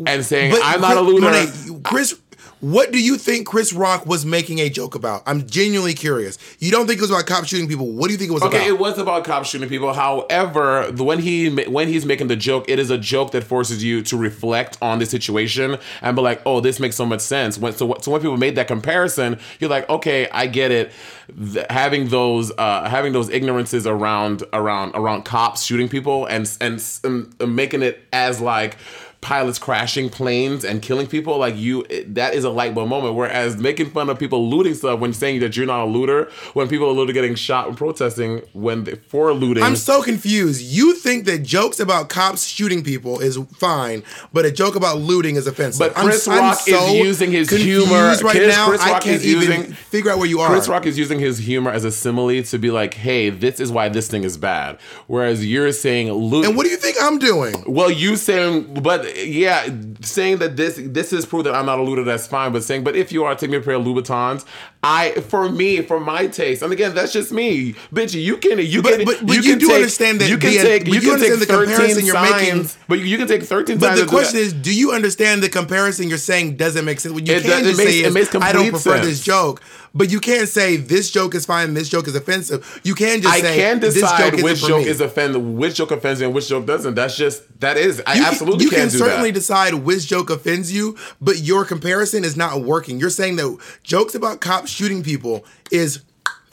[0.05, 1.03] and saying But I'm not a.
[1.03, 2.19] Monet, Chris,
[2.61, 5.23] what do you think Chris Rock was making a joke about?
[5.25, 6.37] I'm genuinely curious.
[6.59, 7.91] You don't think it was about cops shooting people.
[7.91, 8.61] What do you think it was Okay, about?
[8.61, 9.91] Okay, it was about cops shooting people.
[9.93, 14.03] However, when he when he's making the joke, it is a joke that forces you
[14.03, 17.73] to reflect on the situation and be like, "Oh, this makes so much sense." When
[17.73, 20.91] so, so when people made that comparison, you're like, "Okay, I get it."
[21.71, 27.55] Having those uh, having those ignorances around around around cops shooting people and and, and
[27.55, 28.77] making it as like
[29.21, 33.13] pilots crashing planes and killing people like you it- that is a light bulb moment
[33.15, 36.67] whereas making fun of people looting stuff when saying that you're not a looter when
[36.67, 40.61] people are looting getting shot and protesting when they, for looting I'm so confused.
[40.63, 44.01] You think that jokes about cops shooting people is fine,
[44.33, 45.79] but a joke about looting is offensive.
[45.79, 48.67] But I'm- Chris I'm Rock is using his humor- right Chris- now.
[48.69, 50.49] Chris I Rock can't is even using- figure out where you are.
[50.49, 53.71] Chris Rock is using his humor as a simile to be like, "Hey, this is
[53.71, 56.45] why this thing is bad." Whereas you're saying loot.
[56.45, 57.63] and what do you think I'm doing?
[57.67, 59.67] Well, you saying, but yeah,
[60.01, 62.03] saying that this this is proof that I'm not a looter.
[62.03, 62.51] That's fine.
[62.51, 64.45] But saying, but if you are, take me a pair of Louboutins.
[64.83, 68.19] I, for me, for my taste, and again, that's just me, bitch.
[68.19, 70.87] You can, you But- can, but- but you do understand that you can the- take,
[70.87, 72.69] you you can take the comparison you're signs, making.
[72.87, 73.77] but you can take thirteen.
[73.77, 77.13] But the question is, do you understand the comparison you're saying doesn't make sense?
[77.13, 79.05] What you It can does- it just makes- say is, I don't prefer sense.
[79.05, 79.61] this joke.
[79.93, 82.79] But you can't say this joke is fine, this joke is offensive.
[82.81, 84.87] You can just I say can this decide joke isn't which joke me.
[84.89, 86.95] is offensive, which joke offends me, and which joke doesn't.
[86.95, 88.01] That's just that is.
[88.07, 89.39] I You absolutely you can, can do certainly that.
[89.39, 92.99] decide which joke offends you, but your comparison is not working.
[93.01, 96.03] You're saying that jokes about cops shooting people is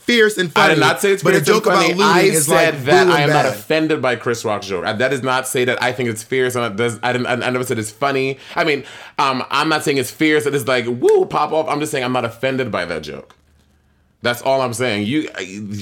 [0.09, 0.73] fierce and funny.
[0.73, 3.09] I did not say it's but a joke about looting I is said like that
[3.09, 4.85] I am and not offended by Chris Rock's joke.
[4.85, 6.55] That does not say that I think it's fierce.
[6.55, 7.27] And it does, I didn't.
[7.27, 8.39] I, I never said it's funny.
[8.57, 8.85] I mean,
[9.19, 10.47] um, I'm not saying it's fierce.
[10.47, 11.69] It is like woo pop off.
[11.69, 13.37] I'm just saying I'm not offended by that joke.
[14.21, 15.07] That's all I'm saying.
[15.07, 15.29] You,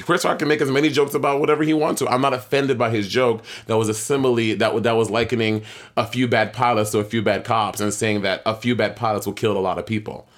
[0.05, 2.09] Chris Rock can make as many jokes about whatever he wants to.
[2.09, 3.43] I'm not offended by his joke.
[3.67, 5.63] That was a simile that that was likening
[5.97, 8.95] a few bad pilots to a few bad cops and saying that a few bad
[8.95, 10.29] pilots will kill a lot of people.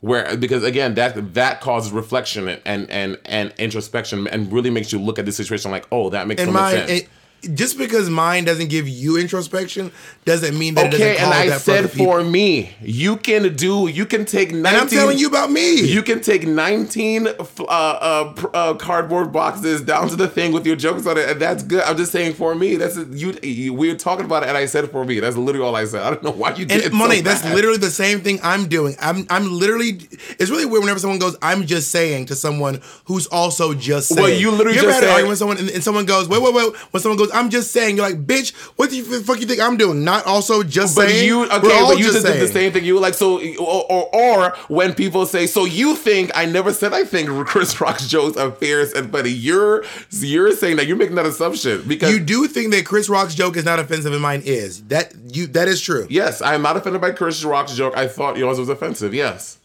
[0.00, 5.00] Where because again that that causes reflection and and and introspection and really makes you
[5.00, 6.90] look at the situation like oh that makes so much sense.
[6.90, 7.08] it,
[7.54, 9.92] just because mine doesn't give you introspection
[10.24, 13.54] doesn't mean that it Okay, doesn't call and I that said for me, you can
[13.54, 14.66] do, you can take 19.
[14.66, 15.80] and I'm telling you about me.
[15.82, 17.32] You can take 19 uh,
[17.68, 21.62] uh, uh, cardboard boxes down to the thing with your jokes on it, and that's
[21.62, 21.82] good.
[21.84, 23.38] I'm just saying for me, that's you.
[23.42, 25.20] you we were talking about it, and I said for me.
[25.20, 26.02] That's literally all I said.
[26.02, 28.68] I don't know why you get And so money, that's literally the same thing I'm
[28.68, 28.96] doing.
[29.00, 30.00] I'm I'm literally
[30.38, 34.20] it's really weird whenever someone goes, I'm just saying to someone who's also just saying.
[34.20, 36.42] Well, you literally ever just had an argument with someone and, and someone goes, wait,
[36.42, 36.74] wait, wait.
[36.92, 39.76] When someone goes, I'm just saying, you're like, bitch, what the fuck you think I'm
[39.76, 40.04] doing?
[40.04, 41.26] Not also just But saying.
[41.26, 41.58] you okay?
[41.60, 42.84] But you just did the same thing.
[42.84, 46.72] You were like so, or, or or when people say, "So you think?" I never
[46.72, 49.30] said I think Chris Rock's jokes are fierce and funny.
[49.30, 53.34] You're you're saying that you're making that assumption because You do think that Chris Rock's
[53.34, 54.82] joke is not offensive and mine is.
[54.84, 56.06] That you that is true.
[56.10, 57.96] Yes, I am not offended by Chris Rock's joke.
[57.96, 59.14] I thought yours was offensive.
[59.14, 59.58] Yes,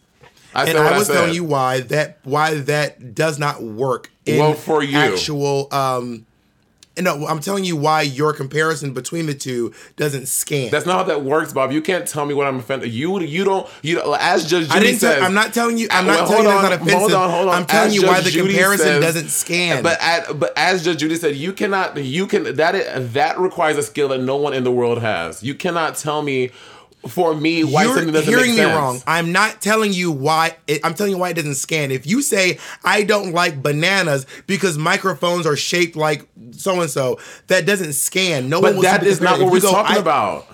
[0.54, 1.14] I And I was said.
[1.14, 4.96] telling you why that why that does not work in Well, for you.
[4.98, 6.26] actual um
[7.00, 10.70] No, I'm telling you why your comparison between the two doesn't scan.
[10.70, 11.72] That's not how that works, Bob.
[11.72, 12.92] You can't tell me what I'm offended.
[12.92, 15.00] You you don't you don't- as Judge Judy I didn't.
[15.00, 15.14] says.
[15.16, 15.88] Tell, I'm not telling you.
[15.90, 16.98] I'm not Well, telling you that's not on, offensive.
[17.00, 17.54] Hold on, hold on.
[17.54, 19.82] I'm telling As you why the Judy comparison says- doesn't scan.
[19.82, 23.78] But at, but as Judge Judy said, you cannot you can that is, that requires
[23.78, 25.42] a skill that no one in the world has.
[25.42, 26.50] You cannot tell me
[27.08, 29.00] for me why You're something doesn't hearing make me wrong.
[29.06, 30.56] I'm not telling you why.
[30.66, 31.90] It, I'm telling you why it doesn't scan.
[31.90, 37.18] If you say I don't like bananas because microphones are shaped like so and so,
[37.48, 38.48] that doesn't scan.
[38.48, 40.46] No one But that is not what we're go, talking about.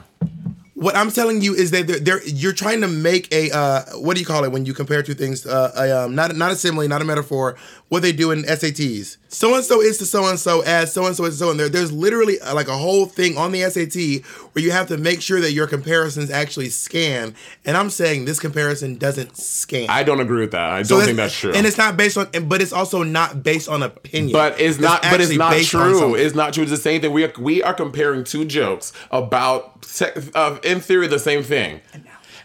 [0.79, 4.15] What I'm telling you is that they're, they're, you're trying to make a uh, what
[4.15, 5.45] do you call it when you compare two things?
[5.45, 7.57] Uh, a, um, not not a simile, not a metaphor.
[7.89, 9.17] What they do in SATs.
[9.29, 11.51] So and so is to so and so as so and so is to so
[11.51, 11.69] and there.
[11.69, 15.21] There's literally uh, like a whole thing on the SAT where you have to make
[15.23, 17.35] sure that your comparisons actually scan.
[17.65, 19.89] And I'm saying this comparison doesn't scan.
[19.89, 20.71] I don't agree with that.
[20.71, 21.53] I don't think that's true.
[21.55, 24.33] And it's not based on, but it's also not based on opinion.
[24.33, 25.03] But it's not.
[25.03, 26.15] But it's not true.
[26.15, 26.63] It's not true.
[26.63, 27.13] It's the same thing.
[27.13, 31.81] We are we are comparing two jokes about, se- uh, in theory, the same thing.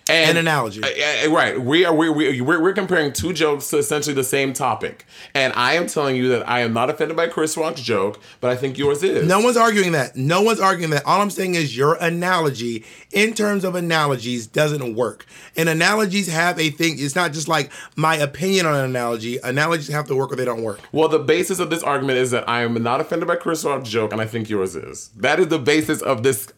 [0.10, 0.84] And, An analogy.
[0.84, 1.62] Uh, uh, right.
[1.62, 5.06] We are we we we're, we're comparing two jokes to essentially the same topic.
[5.34, 8.52] And I am telling you that I am not offended by Chris Rock's joke, but
[8.52, 9.26] I think yours is.
[9.26, 10.18] No one's arguing that.
[10.18, 11.06] No one's arguing that.
[11.06, 12.84] All I'm saying is your analogy,
[13.14, 15.26] in terms of analogies, doesn't work.
[15.56, 16.96] And analogies have a thing.
[16.98, 19.38] It's not just like my opinion on an analogy.
[19.38, 20.82] Analogies have to work or they don't work.
[20.92, 23.90] Well, the basis of this argument is that I am not offended by Chris Rock's
[23.90, 25.12] joke, and I think yours is.
[25.16, 26.52] That is the basis of this.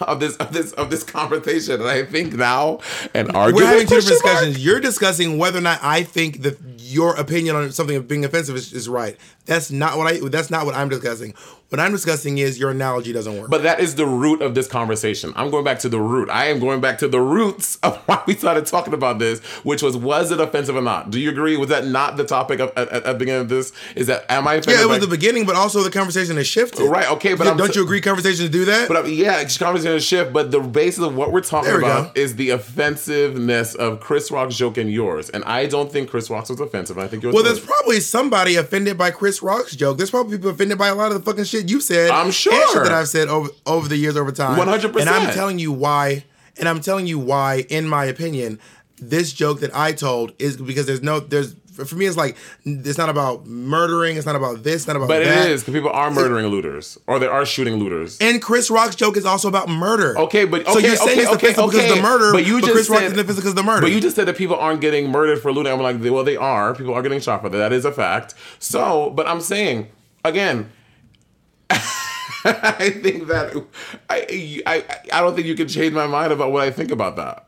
[0.00, 2.80] Of this of this of this conversation, and I think now
[3.14, 3.54] an argument.
[3.56, 4.44] We're having two different question mark?
[4.44, 4.64] discussions.
[4.64, 8.72] You're discussing whether or not I think that your opinion on something being offensive is,
[8.72, 9.16] is right.
[9.46, 10.28] That's not what I.
[10.28, 11.34] That's not what I'm discussing.
[11.70, 13.50] What I'm discussing is your analogy doesn't work.
[13.50, 15.34] But that is the root of this conversation.
[15.36, 16.30] I'm going back to the root.
[16.30, 19.82] I am going back to the roots of why we started talking about this, which
[19.82, 21.10] was was it offensive or not?
[21.10, 21.58] Do you agree?
[21.58, 23.72] Was that not the topic of, at, at the beginning of this?
[23.94, 24.78] Is that am I offended?
[24.78, 26.88] yeah, it was by- the beginning, but also the conversation has shifted.
[26.88, 28.00] Right, okay, but Yeah, I'm don't you agree?
[28.00, 28.88] Conversations do that.
[28.88, 30.32] But uh, yeah, it's conversation shift.
[30.32, 32.20] But the basis of what we're talking about go.
[32.20, 35.28] is the offensiveness of Chris Rock's joke and yours.
[35.28, 36.96] And I don't think Chris Rock's was offensive.
[36.96, 37.34] I think yours.
[37.34, 37.52] Well, was.
[37.52, 39.98] there's probably somebody offended by Chris Rock's joke.
[39.98, 42.10] There's probably people offended by a lot of the fucking shit you said.
[42.10, 42.52] I'm sure.
[42.72, 44.58] shit that I've said over over the years over time.
[44.58, 45.00] 100%.
[45.00, 46.24] And I'm telling you why.
[46.58, 48.58] And I'm telling you why, in my opinion,
[49.00, 51.54] this joke that I told is because there's no there's
[51.86, 54.16] for me it's like it's not about murdering.
[54.16, 54.76] It's not about this.
[54.76, 55.46] It's not about but that.
[55.46, 58.18] it is because people are murdering looters or they are shooting looters.
[58.20, 60.18] And Chris Rock's joke is also about murder.
[60.18, 62.60] Okay, but so you're saying okay, it's okay, offensive because of the murder, But you
[62.60, 63.82] just Chris Rock said- is offensive because the murder.
[63.82, 65.72] But you just said that people aren't getting murdered for looting.
[65.72, 66.74] I'm like, well, they are.
[66.74, 67.58] People are getting shot for that.
[67.58, 68.34] That is a fact.
[68.58, 69.88] So, but I'm saying
[70.24, 70.70] again.
[72.44, 73.64] I think that
[74.08, 77.16] I, I I don't think you can change my mind about what I think about
[77.16, 77.46] that.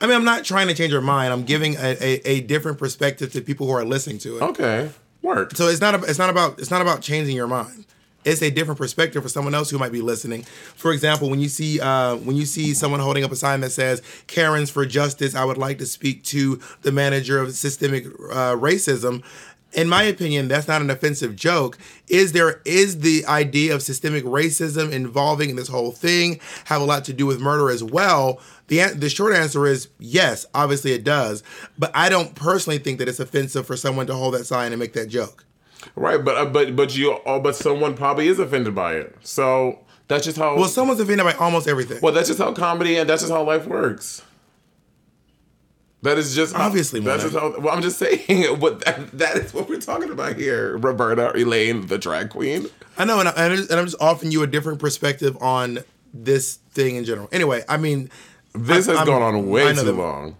[0.00, 1.32] I mean, I'm not trying to change your mind.
[1.32, 4.42] I'm giving a, a, a different perspective to people who are listening to it.
[4.42, 4.90] Okay,
[5.22, 5.56] work.
[5.56, 7.86] So it's not a, it's not about it's not about changing your mind.
[8.24, 10.42] It's a different perspective for someone else who might be listening.
[10.76, 13.70] For example, when you see uh, when you see someone holding up a sign that
[13.70, 18.54] says "Karens for Justice," I would like to speak to the manager of systemic uh,
[18.56, 19.24] racism.
[19.72, 21.78] In my opinion, that's not an offensive joke.
[22.08, 27.04] Is there is the idea of systemic racism involving this whole thing have a lot
[27.06, 28.40] to do with murder as well?
[28.68, 31.42] The the short answer is yes, obviously it does.
[31.78, 34.80] But I don't personally think that it's offensive for someone to hold that sign and
[34.80, 35.44] make that joke.
[35.94, 39.16] Right, but uh, but but you oh, but someone probably is offended by it.
[39.22, 40.56] So that's just how.
[40.56, 41.98] Well, someone's offended by almost everything.
[42.02, 44.22] Well, that's just how comedy and that's just how life works.
[46.02, 47.58] That is just Obviously, That's just how.
[47.60, 48.58] Well, I'm just saying.
[48.60, 50.76] What that, that is what we're talking about here.
[50.78, 52.66] Roberta Elaine, the drag queen.
[52.98, 55.78] I know, and, I, and I'm just offering you a different perspective on
[56.12, 57.28] this thing in general.
[57.32, 58.10] Anyway, I mean,
[58.52, 60.36] This I- has I'm- gone on way too that- long.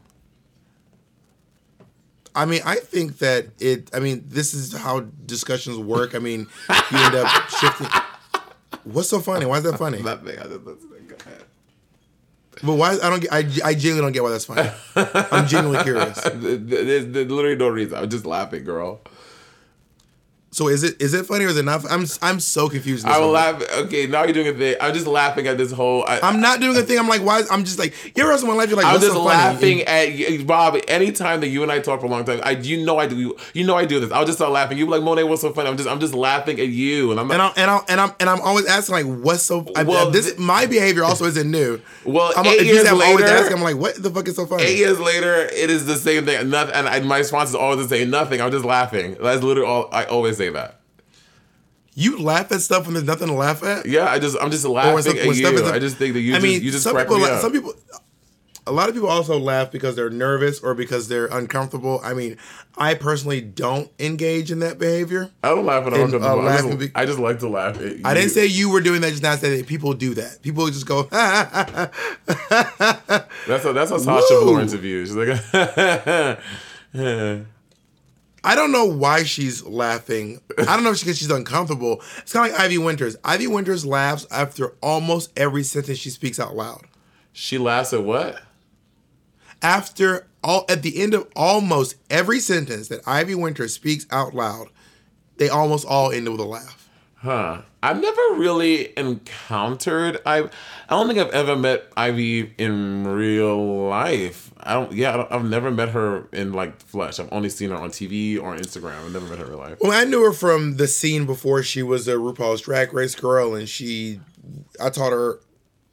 [2.34, 3.90] I mean, I think that it.
[3.94, 6.14] I mean, this is how discussions work.
[6.14, 7.28] I mean, you end up
[7.60, 7.86] shifting.
[8.84, 9.44] What's so funny?
[9.46, 10.00] Why is that funny?
[10.02, 10.38] Nothing.
[10.38, 10.91] I just, that's, go ahead.
[12.62, 12.92] But why?
[12.92, 13.26] I don't.
[13.32, 14.70] I, I genuinely don't get why that's funny.
[15.32, 16.20] I'm genuinely curious.
[16.34, 17.98] There's, there's literally no reason.
[17.98, 19.00] I'm just laughing, girl.
[20.54, 21.82] So is it is it funny or is it not?
[21.90, 23.06] I'm I'm so confused.
[23.06, 23.62] I will laugh.
[23.84, 24.76] Okay, now you're doing a thing.
[24.82, 26.04] I'm just laughing at this whole.
[26.06, 26.98] I, I'm not doing a thing.
[26.98, 27.42] I'm like, why?
[27.50, 28.68] I'm just like, you ever my life?
[28.68, 30.76] You're like, I'm just so laughing at you- Bob.
[30.88, 33.34] Anytime that you and I talk for a long time, I you know I do.
[33.54, 34.12] You know I do this.
[34.12, 34.76] I'll just start laughing.
[34.76, 35.70] You like Monet, what's so funny?
[35.70, 37.56] I'm just I'm just laughing at you, and I'm And not.
[37.58, 39.66] I'm and I'm and I'm and I'm always asking like, what's so?
[39.74, 41.80] I, Well, this th- my behavior also isn't new.
[42.04, 44.36] Well, I'm, eight if years I'm always later- asking, I'm like, what the fuck is
[44.36, 44.64] so funny?
[44.64, 46.50] Eight years later, it is the same thing.
[46.50, 48.10] Nothing, and I, my response is always the same.
[48.10, 48.42] Nothing.
[48.42, 49.16] I'm just laughing.
[49.18, 49.88] That's literally all.
[49.92, 50.80] I always say that.
[51.94, 53.84] You laugh at stuff when there's nothing to laugh at.
[53.86, 55.66] Yeah, I just I'm just laughing at you.
[55.66, 57.40] I just think that you I just mean, you just some people, me like- up.
[57.42, 57.74] some people.
[58.66, 62.00] a lot of people also laugh because they're nervous or because they're uncomfortable.
[62.02, 62.38] I mean,
[62.78, 65.30] I personally don't engage in that behavior.
[65.42, 66.48] I don't laugh when I'm uh, uncomfortable.
[66.48, 67.76] I, just, be- I just like to laugh.
[67.78, 68.02] At you.
[68.06, 69.32] I didn't say you were doing that just now.
[69.32, 70.40] I said that people do that.
[70.42, 71.90] People just go, that's
[73.66, 74.44] a that's a Sasha Woo!
[74.46, 75.04] Velour interview.
[75.04, 76.38] She's like,
[78.44, 80.40] I don't know why she's laughing.
[80.58, 82.02] I don't know if it's because she's uncomfortable.
[82.18, 83.16] It's kind of like Ivy Winters.
[83.24, 86.86] Ivy Winters laughs after almost every sentence she speaks out loud.
[87.32, 88.42] she laughs at what?
[89.62, 94.68] After all, at the end of almost every sentence that Ivy Winters speaks out loud,
[95.36, 96.88] they almost all end with a laugh.
[97.14, 97.62] Huh.
[97.84, 100.48] I've never really encountered I I
[100.90, 104.52] don't think I've ever met Ivy in real life.
[104.60, 107.18] I don't yeah, I don't, I've never met her in like flesh.
[107.18, 109.04] I've only seen her on TV or on Instagram.
[109.04, 109.78] I've never met her in real life.
[109.80, 113.54] Well, I knew her from the scene before she was a RuPaul's Drag Race girl,
[113.54, 114.20] and she,
[114.80, 115.40] I taught her,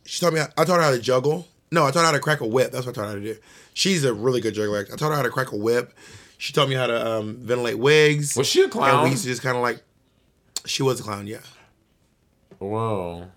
[0.05, 1.47] she taught me, I taught her how to juggle.
[1.71, 2.71] No, I taught her how to crack a whip.
[2.71, 3.39] That's what I taught her how to do.
[3.73, 4.85] She's a really good juggler.
[4.91, 5.93] I taught her how to crack a whip.
[6.37, 8.35] She taught me how to um, ventilate wigs.
[8.35, 9.03] Was she a And clown?
[9.05, 9.81] we used to just kind of like,
[10.65, 11.39] she was a clown, yeah.
[12.59, 13.31] Whoa.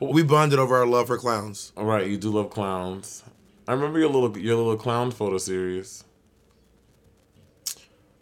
[0.00, 1.72] We bonded over our love for clowns.
[1.76, 3.22] All right, you do love clowns.
[3.66, 6.04] I remember your little your little clown photo series.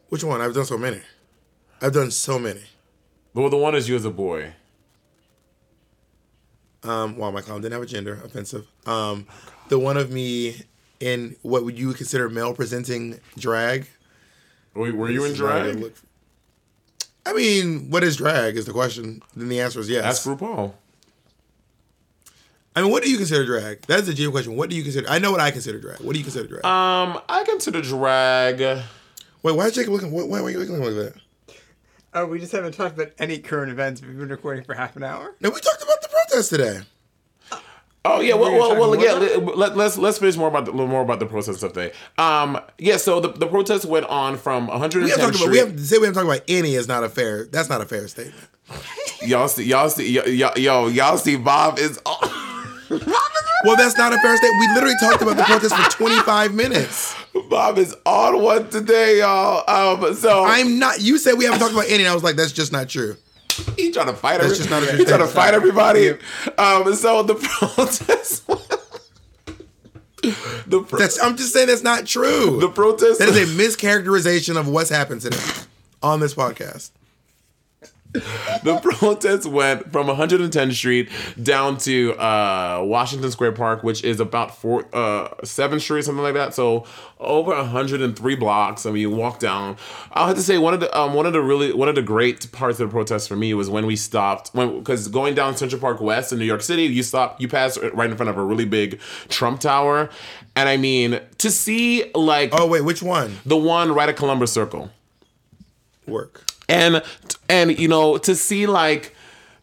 [0.08, 0.40] Which one?
[0.40, 1.00] I've done so many.
[1.80, 2.62] I've done so many.
[3.34, 4.52] But the one is you as a boy.
[6.82, 8.66] Um, well, my clown didn't have a gender, offensive.
[8.86, 9.26] Um,
[9.68, 10.62] the one of me
[11.00, 13.88] in what would you consider male presenting drag.
[14.74, 15.92] Were, were you in This is not drag?
[17.24, 17.34] Look.
[17.34, 19.22] I mean, what is drag is the question.
[19.36, 20.04] Then the answer is yes.
[20.04, 20.72] Ask RuPaul.
[22.74, 23.82] I mean, what do you consider drag?
[23.82, 24.56] That's a genuine question.
[24.56, 25.08] What do you consider?
[25.08, 26.00] I know what I consider drag.
[26.00, 26.64] What do you consider drag?
[26.64, 28.60] Um, I consider drag.
[29.42, 30.10] Wait, why is Jacob looking?
[30.10, 31.14] Why, why are you looking like that?
[32.14, 34.02] Oh, we just haven't talked about any current events.
[34.02, 35.34] We've been recording for half an hour.
[35.40, 36.80] No, we talked about the protest today.
[38.04, 39.36] Oh yeah, well, well, well talking yeah.
[39.36, 41.92] Let, let, let's let's finish more about the more about the protest stuff today.
[42.18, 42.96] Um, yeah.
[42.96, 45.44] So the, the protest went on from 110th We have talked Street.
[45.44, 45.52] about.
[45.52, 47.44] We have to say we haven't talked about any is not a fair.
[47.44, 48.48] That's not a fair statement.
[49.22, 51.36] y'all see, y'all see, yo, yo, yo, y'all see.
[51.42, 52.00] Bob is.
[53.64, 54.60] Well, that's not a fair statement.
[54.60, 57.14] We literally talked about the protest for 25 minutes.
[57.48, 59.62] Bob is on one today, y'all.
[59.70, 61.00] Um, so I'm not.
[61.00, 63.16] You said we haven't talked about any, and I was like, that's just not true.
[63.76, 64.40] He trying to fight.
[64.40, 66.10] That's every- just not a he trying to fight everybody.
[66.58, 67.34] Um, so the
[67.68, 68.46] protest.
[70.66, 71.20] the pro- That's.
[71.22, 72.60] I'm just saying that's not true.
[72.60, 73.18] the protest.
[73.18, 75.38] that is a mischaracterization of what's happened today
[76.02, 76.90] on this podcast.
[78.62, 81.08] the protest went from 110th Street
[81.42, 86.34] down to uh, Washington Square Park, which is about four, uh, 7th Street, something like
[86.34, 86.52] that.
[86.54, 86.84] So
[87.18, 88.84] over 103 blocks.
[88.84, 89.76] I mean, you walk down.
[90.12, 92.02] I'll have to say one of the um, one of the really one of the
[92.02, 95.56] great parts of the protest for me was when we stopped when because going down
[95.56, 98.36] Central Park West in New York City, you stop you pass right in front of
[98.36, 100.10] a really big Trump Tower,
[100.54, 103.38] and I mean to see like Oh wait, which one?
[103.46, 104.90] the one right at Columbus Circle
[106.06, 106.50] Work.
[106.68, 107.02] and
[107.52, 109.14] and you know to see like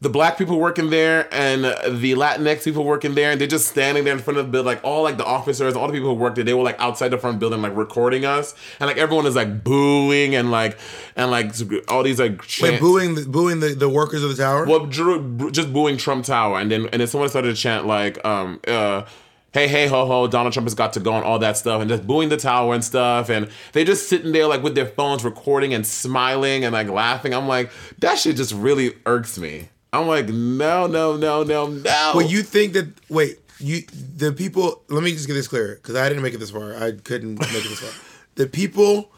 [0.02, 4.06] the black people working there and the Latinx people working there, and they're just standing
[4.06, 6.16] there in front of the building, like all like the officers, all the people who
[6.16, 9.26] worked there, they were like outside the front building, like recording us, and like everyone
[9.26, 10.78] is like booing and like
[11.18, 11.52] and like
[11.90, 14.66] all these like Wait, booing the booing the, the workers of the tower.
[14.66, 18.24] Well, Drew, just booing Trump Tower, and then and then someone started to chant like,
[18.24, 19.04] um, uh,
[19.52, 20.28] "Hey, hey, ho, ho!
[20.28, 22.74] Donald Trump has got to go," and all that stuff, and just booing the tower
[22.74, 26.74] and stuff, and they just sitting there like with their phones recording and smiling and
[26.74, 27.34] like laughing.
[27.34, 29.70] I'm like, that shit just really irks me.
[29.92, 32.12] I'm like, no, no, no, no, no.
[32.16, 33.82] Well, you think that wait, you
[34.18, 34.84] the people.
[34.90, 36.76] Let me just get this clear because I didn't make it this far.
[36.76, 37.92] I couldn't make it this far.
[38.36, 39.12] The people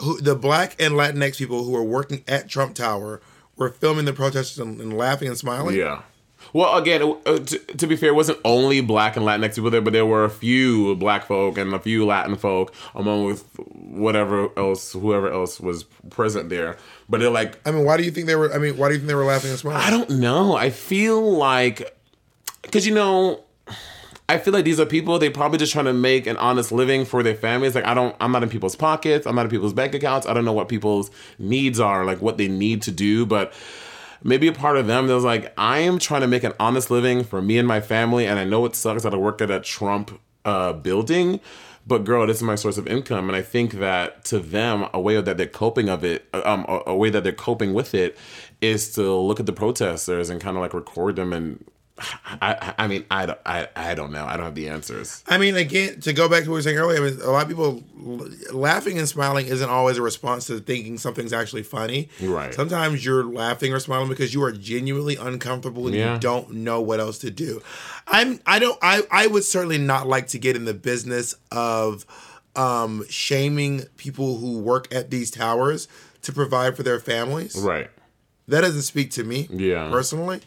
[0.00, 3.20] who the black and Latinx people who were working at Trump Tower
[3.56, 5.76] were filming the protesters and, and laughing and smiling.
[5.76, 6.02] Yeah.
[6.52, 9.80] Well, again, uh, to, to be fair, it wasn't only black and Latinx people there,
[9.80, 14.50] but there were a few black folk and a few Latin folk, among with whatever
[14.58, 16.76] else, whoever else was present there.
[17.08, 18.52] But they're like, I mean, why do you think they were?
[18.52, 19.82] I mean, why do you think they were laughing and smiling?
[19.82, 20.56] I don't know.
[20.56, 21.96] I feel like,
[22.62, 23.44] because you know,
[24.30, 25.18] I feel like these are people.
[25.18, 27.74] They probably just trying to make an honest living for their families.
[27.74, 29.26] Like I don't, I'm not in people's pockets.
[29.26, 30.26] I'm not in people's bank accounts.
[30.26, 33.24] I don't know what people's needs are, like what they need to do.
[33.24, 33.54] But
[34.22, 36.90] maybe a part of them that was like, I am trying to make an honest
[36.90, 39.50] living for me and my family, and I know it sucks that I work at
[39.50, 41.40] a Trump uh, building.
[41.86, 45.00] But girl, this is my source of income, and I think that to them, a
[45.00, 48.18] way that they're coping of it, um, a, a way that they're coping with it,
[48.60, 51.64] is to look at the protesters and kind of like record them and
[52.40, 54.24] I, I mean, I don't, I, I don't know.
[54.24, 55.22] I don't have the answers.
[55.26, 57.30] I mean, again, to go back to what we were saying earlier, I mean, a
[57.30, 57.82] lot of people
[58.52, 62.08] laughing and smiling isn't always a response to thinking something's actually funny.
[62.20, 62.54] Right.
[62.54, 66.14] Sometimes you're laughing or smiling because you are genuinely uncomfortable and Yeah.
[66.14, 67.60] you don't know what else to do.
[68.06, 68.40] I'm.
[68.46, 68.78] I don't.
[68.82, 69.02] I.
[69.10, 72.06] I would certainly not like to get in the business of
[72.56, 75.88] um, shaming people who work at these towers
[76.22, 77.56] to provide for their families.
[77.56, 77.90] Right.
[78.48, 79.46] That doesn't speak to me.
[79.50, 79.90] Yeah.
[79.90, 80.40] Personally.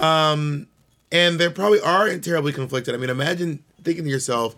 [0.00, 0.66] Um,
[1.10, 2.94] and they probably are terribly conflicted.
[2.94, 4.56] I mean, imagine thinking to yourself,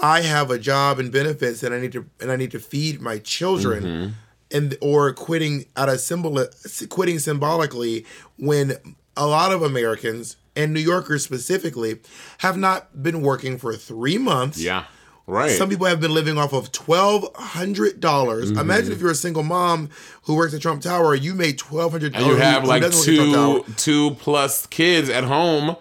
[0.00, 3.00] I have a job and benefits and I need to and I need to feed
[3.00, 4.08] my children Mm-hmm.
[4.52, 6.46] and or quitting out of symbol
[6.88, 8.06] quitting symbolically
[8.38, 8.74] when
[9.16, 12.00] a lot of Americans and New Yorkers specifically
[12.38, 14.58] have not been working for 3 months.
[14.60, 14.84] Yeah.
[15.26, 15.52] Right.
[15.52, 18.50] Some people have been living off of twelve hundred dollars.
[18.50, 18.60] Mm-hmm.
[18.60, 19.90] Imagine if you're a single mom
[20.22, 22.16] who works at Trump Tower, you made twelve hundred.
[22.16, 25.76] and you have like two, two plus kids at home.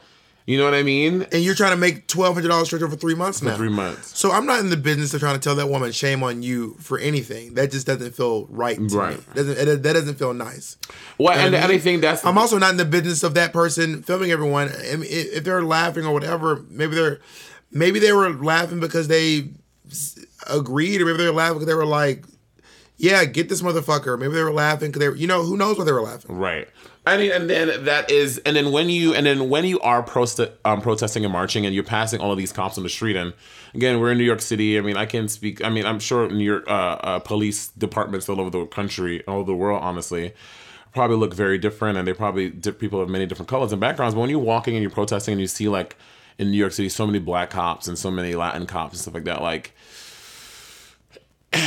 [0.45, 1.27] You know what I mean?
[1.31, 3.55] and you're trying to make twelve hundred dollars straight over three months now.
[3.55, 4.17] Three months.
[4.17, 6.75] So I'm not in the business of trying to tell that woman shame on you
[6.79, 7.53] for anything.
[7.53, 9.17] That just doesn't feel right to Right.
[9.17, 9.23] me.
[9.35, 10.77] Doesn't it, that doesn't feel nice.
[11.19, 14.01] Well, and, And I think that's I'm also not in the business of that person
[14.01, 14.69] filming everyone.
[14.69, 17.19] I mean, if if they're laughing or whatever, maybe they're
[17.71, 19.49] maybe they were laughing because they
[20.47, 22.25] agreed, or maybe they were laughing because they were like,
[22.97, 25.77] "Yeah, get this motherfucker." Maybe they were laughing because they, were, you know, who knows
[25.77, 26.35] why they were laughing.
[26.35, 26.67] Right.
[27.05, 30.05] I mean, and then that is, and then when you, and then when you are
[30.65, 33.33] um, protesting and marching, and you're passing all of these cops on the street, and
[33.73, 34.77] again, we're in New York City.
[34.77, 35.63] I mean, I can speak.
[35.63, 39.37] I mean, I'm sure New York uh, uh, police departments all over the country, all
[39.37, 40.33] over the world, honestly,
[40.93, 44.13] probably look very different, and they probably people of many different colors and backgrounds.
[44.13, 45.95] But when you're walking and you're protesting, and you see like
[46.39, 49.13] in New York City, so many black cops and so many Latin cops and stuff
[49.13, 49.71] like that, like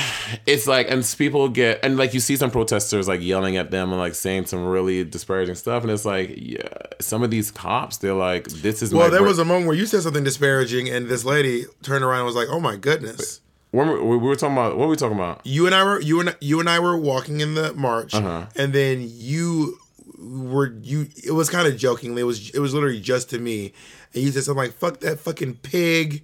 [0.47, 3.91] it's like and people get and like you see some protesters like yelling at them
[3.91, 6.63] and like saying some really disparaging stuff and it's like yeah
[7.01, 9.77] some of these cops they're like this is Well, there bra- was a moment where
[9.77, 13.41] you said something disparaging, and this lady turned around and was like, "Oh my goodness."
[13.73, 16.01] when we, we were talking about what were we talking about you and I were
[16.01, 18.47] you and you and I were walking in the march, Uh-huh.
[18.55, 19.79] and then you
[20.19, 21.09] were you.
[21.27, 22.23] It was kind of jokingly.
[22.23, 23.73] It was it was literally just to me,
[24.15, 26.23] and you said something like "fuck that fucking pig,"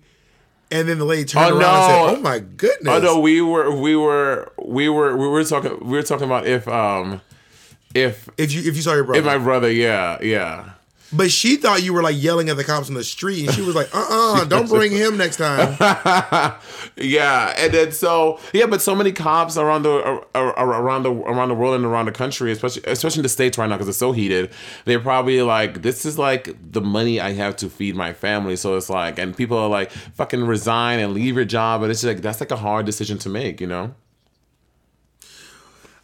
[0.70, 3.40] and then the lady turned Oh, around and said, "Oh my goodness!" oh no we
[3.40, 7.20] were we were we were we were talking we were talking about if um
[7.94, 10.70] if if you if you saw your brother, if my brother yeah yeah
[11.12, 13.62] but she thought you were like yelling at the cops on the street, and she
[13.62, 15.76] was like, "Uh uh-uh, uh, do not bring him next time."
[16.96, 21.12] yeah, and then so yeah, but so many cops around the ar- ar- around the
[21.12, 23.88] around the world and around the country, especially especially in the states right now because
[23.88, 24.50] it's so heated.
[24.84, 28.56] They're probably like, this is like the money I have to feed my family.
[28.56, 32.04] So it's like, and people are like, fucking resign and leave your job, but it's
[32.04, 33.94] like that's like a hard decision to make, you know?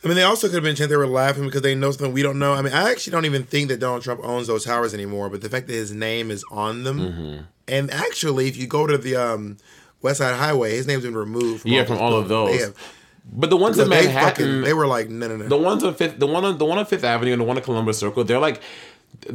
[0.05, 2.23] I mean, they also could have been they were laughing because they know something we
[2.23, 2.53] don't know.
[2.53, 5.41] I mean, I actually don't even think that Donald Trump owns those towers anymore, but
[5.41, 7.43] the fact that his name is on them, Mm-hmm.
[7.69, 9.57] and actually, if you go to the um,
[10.03, 11.63] West Side Highway, his name's been removed.
[11.63, 12.51] From Yeah, from all of those.
[12.51, 12.77] They, have,
[13.33, 15.49] But the ones in they Manhattan, fucking, they were like, no, no, no.
[15.49, 17.57] the ones on Fifth, the one on the one on Fifth Avenue and the one
[17.57, 18.61] on Columbus Circle, they're like.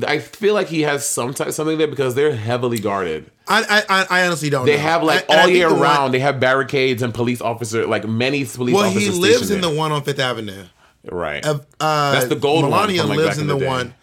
[0.07, 3.29] I feel like he has some type something there because they're heavily guarded.
[3.47, 4.65] I, I, I honestly don't.
[4.65, 4.81] They know.
[4.83, 6.13] have like I- all year the one- round.
[6.13, 9.15] they have barricades and police officer, like many police well, officers.
[9.15, 10.65] he lives in stationed the one on Fifth Avenue.
[11.09, 11.45] right.
[11.45, 13.93] Uh, That's the gold one Melania like, lives in the, the one.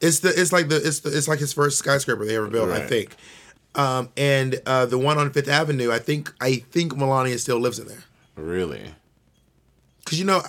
[0.00, 2.70] It's the it's like the it's the, it's like his first skyscraper they ever built,
[2.70, 3.16] I think.
[3.74, 7.78] Um, and uh, the one on Fifth Avenue, I think I think Melania still lives
[7.78, 8.04] in there.
[8.36, 8.82] really.
[10.06, 10.40] Because you know,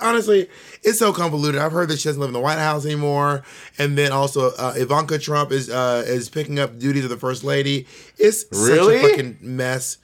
[0.00, 0.48] honestly,
[0.84, 1.60] it's so convoluted.
[1.60, 3.42] I've heard that she doesn't live in the White House anymore,
[3.76, 7.42] and then also uh, Ivanka Trump is uh, is picking up duties of the first
[7.42, 7.88] lady.
[8.18, 9.00] It's Really?
[9.00, 9.98] such a fucking mess.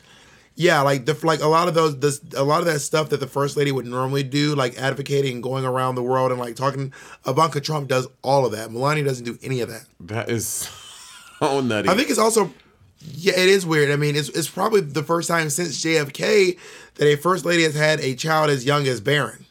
[0.57, 3.21] Yeah, like the like a lot of those this, a lot of that stuff that
[3.21, 6.57] the first lady would normally do, like advocating and going around the world and like
[6.57, 6.93] talking.
[7.27, 8.73] Ivanka Trump does all of that.
[8.73, 9.85] Melania doesn't do any of that.
[10.01, 10.69] That is
[11.39, 11.89] so nutty.
[11.89, 12.53] I think it's also
[13.01, 13.91] yeah, it is weird.
[13.91, 16.59] I mean, it's it's probably the first time since JFK
[16.97, 19.45] that a first lady has had a child as young as Barron.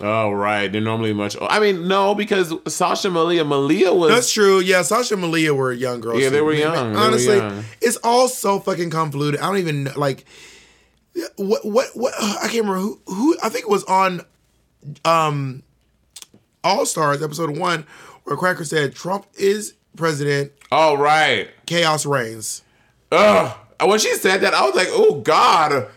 [0.00, 1.36] oh right, they're normally much.
[1.40, 4.10] I mean, no, because Sasha Malia, Malia was.
[4.10, 4.60] That's true.
[4.60, 6.22] Yeah, Sasha and Malia were young girls.
[6.22, 6.74] Yeah, they were young.
[6.74, 7.64] They were honestly, young.
[7.80, 9.40] it's all so fucking convoluted.
[9.40, 10.24] I don't even like
[11.36, 12.14] what what what.
[12.18, 13.36] I can't remember who who.
[13.42, 14.20] I think it was on
[15.04, 15.62] um
[16.62, 17.86] All Stars episode one
[18.24, 21.48] where Cracker said Trump is president, Oh right.
[21.66, 22.62] chaos reigns.
[23.12, 23.56] Ugh.
[23.82, 25.88] When she said that, I was like, oh God.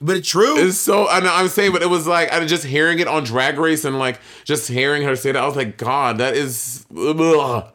[0.00, 0.58] But it's true.
[0.58, 1.08] It's so.
[1.08, 3.84] I know I'm saying, but it was like I just hearing it on Drag Race
[3.84, 6.84] and like just hearing her say that, I was like, God, that is.
[6.96, 7.70] Ugh.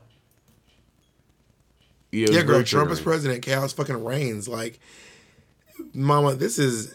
[2.11, 4.47] Yeah, yeah, girl, Trump is president, chaos fucking reigns.
[4.47, 4.79] Like,
[5.93, 6.93] mama, this is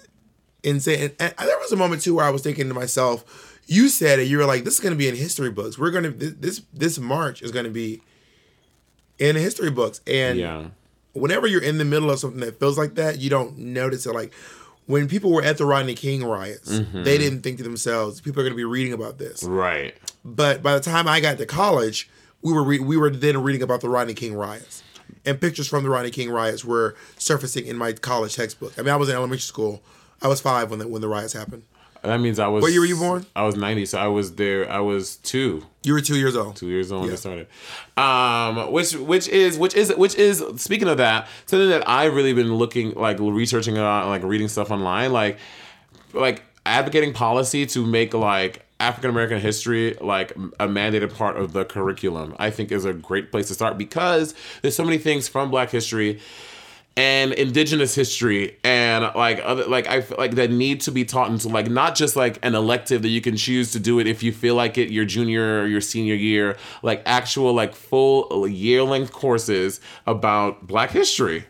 [0.62, 1.12] insane.
[1.20, 4.18] And, and there was a moment too where I was thinking to myself, you said
[4.18, 5.78] it, you were like, this is gonna be in history books.
[5.78, 8.03] We're gonna this this, this march is gonna be
[9.18, 10.01] in history books.
[10.07, 10.66] And Yeah.
[11.14, 14.14] Whenever you're in the middle of something that feels like that, you don't notice it.
[14.14, 14.32] Like
[14.86, 17.02] when people were at the Rodney King riots, Mm-hmm.
[17.04, 19.42] they didn't think to themselves, people are going to be reading about this.
[19.42, 19.94] Right.
[20.24, 22.08] But by the time I got to college,
[22.42, 24.82] we were re- we were then reading about the Rodney King riots,
[25.24, 28.74] and pictures from the Rodney King riots were surfacing in my college textbook.
[28.78, 29.82] I mean, I was in elementary school.
[30.20, 31.62] I was five when the when the riots happened.
[32.05, 32.62] That means I was.
[32.62, 33.24] What year were you born?
[33.34, 34.70] I was ninety, so I was there.
[34.70, 35.66] I was two.
[35.82, 36.57] You were two years old.
[36.57, 37.14] two years old when Yeah.
[37.14, 37.46] it started.
[37.96, 42.32] Um, which which is which is which is speaking of that, something that I've really
[42.32, 45.38] been looking like researching on, like reading stuff online, like
[46.12, 51.64] like advocating policy to make like African American history like a mandated part of the
[51.64, 52.34] curriculum.
[52.38, 55.70] I think is a great place to start because there's so many things from Black
[55.70, 56.20] history
[56.97, 61.28] and indigenous history and like other like I feel like that need to be taught
[61.28, 64.22] into like not just like an elective that you can choose to do it if
[64.22, 68.84] you feel like it your junior or your senior year like actual like full year
[68.84, 71.45] length courses about black history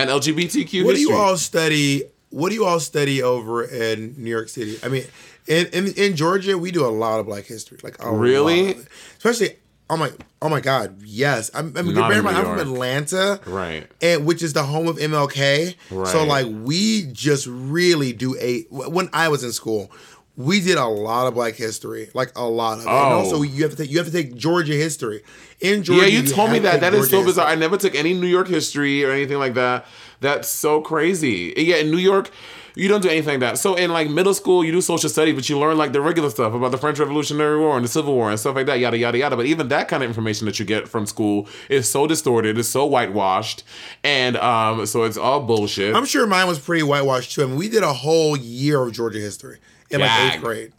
[0.00, 2.04] and LGBTQ What do you all study?
[2.30, 4.78] What do you all study over in New York City?
[4.82, 5.04] I mean,
[5.46, 7.78] in in, in Georgia, we do a lot of Black history.
[7.82, 8.76] Like a Really?
[9.18, 9.58] especially.
[9.90, 10.10] Oh my!
[10.40, 11.02] Oh my God!
[11.04, 13.90] Yes, I'm, I mean, bear in in mind, I'm from Atlanta, Right.
[14.00, 15.74] and which is the home of MLK.
[15.90, 16.06] Right.
[16.08, 18.62] So like, we just really do a.
[18.70, 19.90] When I was in school,
[20.36, 22.88] we did a lot of Black history, like a lot of it.
[22.88, 23.18] And Oh.
[23.18, 25.22] also, you have to take you have to take Georgia history.
[25.60, 26.80] In Georgia, Yeah, you told me that.
[26.80, 27.48] That is so Georgia bizarre.
[27.48, 29.86] I never took any New York history or anything like that.
[30.20, 31.52] That's so crazy.
[31.56, 32.30] Yeah, in New York,
[32.74, 33.58] you don't do anything like that.
[33.58, 36.30] So in like middle school, you do social studies, but you learn like the regular
[36.30, 38.98] stuff about the French Revolutionary War and the Civil War and stuff like that, yada
[38.98, 39.36] yada yada.
[39.36, 42.68] But even that kind of information that you get from school is so distorted, it's
[42.68, 43.64] so whitewashed,
[44.04, 45.94] and um, so it's all bullshit.
[45.94, 47.42] I'm sure mine was pretty whitewashed too.
[47.42, 49.58] I mean, we did a whole year of Georgia history
[49.90, 50.34] in like Gag.
[50.34, 50.72] eighth grade.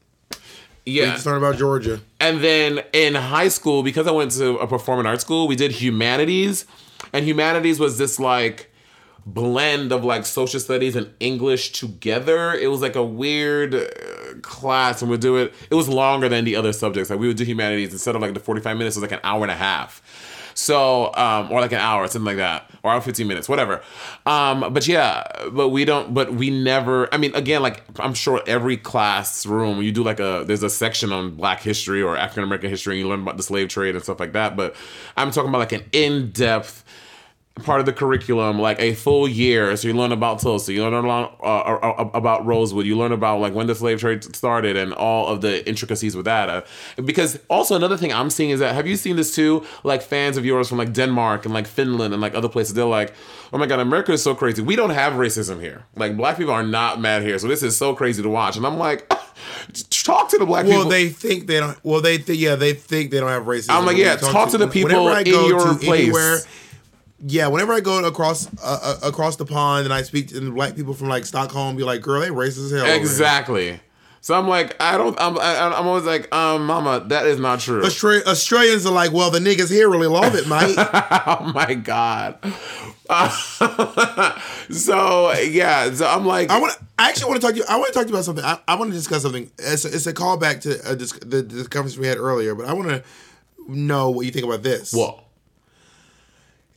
[0.85, 2.01] We yeah, just learned about Georgia.
[2.19, 5.71] And then in high school, because I went to a performing arts school, we did
[5.71, 6.65] humanities.
[7.13, 8.70] And humanities was this like
[9.25, 12.53] blend of like social studies and English together.
[12.53, 13.85] It was like a weird uh,
[14.41, 15.53] class, and we'd do it.
[15.69, 17.09] It was longer than the other subjects.
[17.09, 19.23] Like we would do humanities instead of like the 45 minutes, it was like an
[19.23, 20.01] hour and a half.
[20.53, 23.81] So, um, or like an hour, something like that, or 15 minutes, whatever.
[24.25, 28.41] Um, but yeah, but we don't, but we never, I mean, again, like I'm sure
[28.45, 32.69] every classroom, you do like a, there's a section on black history or African American
[32.69, 34.55] history, and you learn about the slave trade and stuff like that.
[34.55, 34.75] But
[35.15, 36.83] I'm talking about like an in depth,
[37.55, 39.75] part of the curriculum, like a full year.
[39.75, 43.39] So you learn about Tulsa, you learn about, uh, uh, about Rosewood, you learn about
[43.39, 46.49] like when the slave trade started and all of the intricacies with that.
[46.49, 46.61] Uh,
[47.03, 49.65] because also another thing I'm seeing is that have you seen this too?
[49.83, 52.85] Like fans of yours from like Denmark and like Finland and like other places, they're
[52.85, 53.13] like,
[53.53, 54.61] oh my god, America is so crazy.
[54.61, 55.83] We don't have racism here.
[55.95, 58.55] Like black people are not mad here, so this is so crazy to watch.
[58.55, 59.07] And I'm like,
[59.89, 60.89] talk to the black Well, people.
[60.89, 61.77] Well, they think they don't.
[61.83, 63.71] Well, they think yeah, they think they don't have racism.
[63.71, 66.47] I'm like, yeah, you talk to the people in your to place.
[67.25, 70.75] Yeah, whenever I go across uh, uh, across the pond and I speak to black
[70.75, 72.85] people from like Stockholm, be like, girl, they racist as hell.
[72.85, 73.79] exactly.
[74.23, 75.19] So I'm like, I don't.
[75.19, 75.37] I'm.
[75.39, 77.81] I, I'm always like, um, Mama, that is not true.
[77.81, 80.75] Austra- Australians are like, well, the niggas here really love it, mate.
[80.77, 82.37] oh my god.
[84.69, 86.77] so yeah, so I'm like, I want.
[86.99, 87.65] I actually want to talk to you.
[87.67, 88.45] I want to talk to you about something.
[88.45, 89.49] I, I want to discuss something.
[89.57, 92.67] It's a, it's a callback to a, dis- the, the conversation we had earlier, but
[92.67, 93.03] I want to
[93.67, 94.93] know what you think about this.
[94.93, 95.23] well,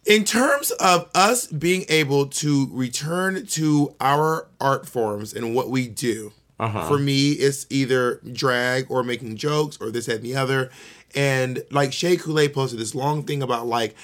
[0.07, 5.89] in terms of us being able to return to our art forms and what we
[5.89, 6.87] do, Uh-huh.
[6.87, 10.71] for me, it's either drag or making jokes or this, that, and the other.
[11.15, 13.95] And like Shea Coulee posted this long thing about like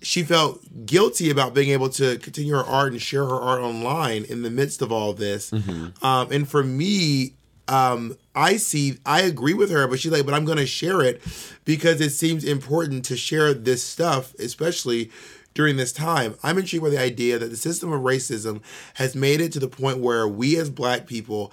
[0.00, 4.24] she felt guilty about being able to continue her art and share her art online
[4.24, 5.52] in the midst of all this.
[5.52, 7.34] Um, and for me,
[7.68, 11.02] um, I see, I agree with her, but she's like, but I'm going to share
[11.02, 11.22] it
[11.64, 15.10] because it seems important to share this stuff, especially
[15.54, 16.34] during this time.
[16.42, 18.62] I'm intrigued by the idea that the system of racism
[18.94, 21.52] has made it to the point where we as black people,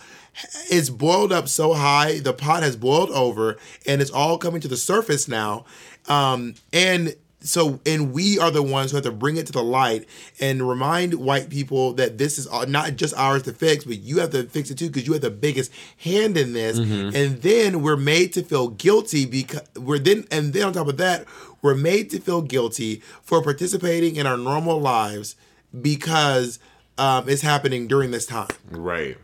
[0.70, 4.68] it's boiled up so high, the pot has boiled over, and it's all coming to
[4.68, 5.66] the surface now.
[6.08, 9.64] Um, and so and we are the ones who have to bring it to the
[9.64, 10.08] light
[10.40, 14.32] and remind white people that this is not just ours to fix but you have
[14.32, 16.78] to fix it too because you have the biggest hand in this.
[17.16, 20.98] And then we're made to feel guilty because we're then and then on top of
[20.98, 21.26] that
[21.62, 25.36] we're made to feel guilty for participating in our normal lives
[25.82, 26.60] because
[26.98, 28.48] um, it's happening during this time.
[28.70, 29.18] Right.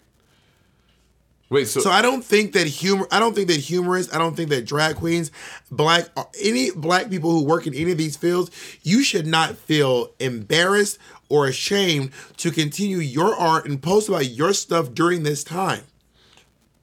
[1.50, 3.08] Wait, so, so I don't think that humor.
[3.12, 4.14] I don't think that humorists.
[4.14, 5.32] I don't think that drag queens,
[5.70, 6.10] black,
[6.42, 8.50] any black people who work in any of these fields,
[8.82, 10.98] you should not feel embarrassed
[11.30, 15.84] or ashamed to continue your art and post about your stuff during this time.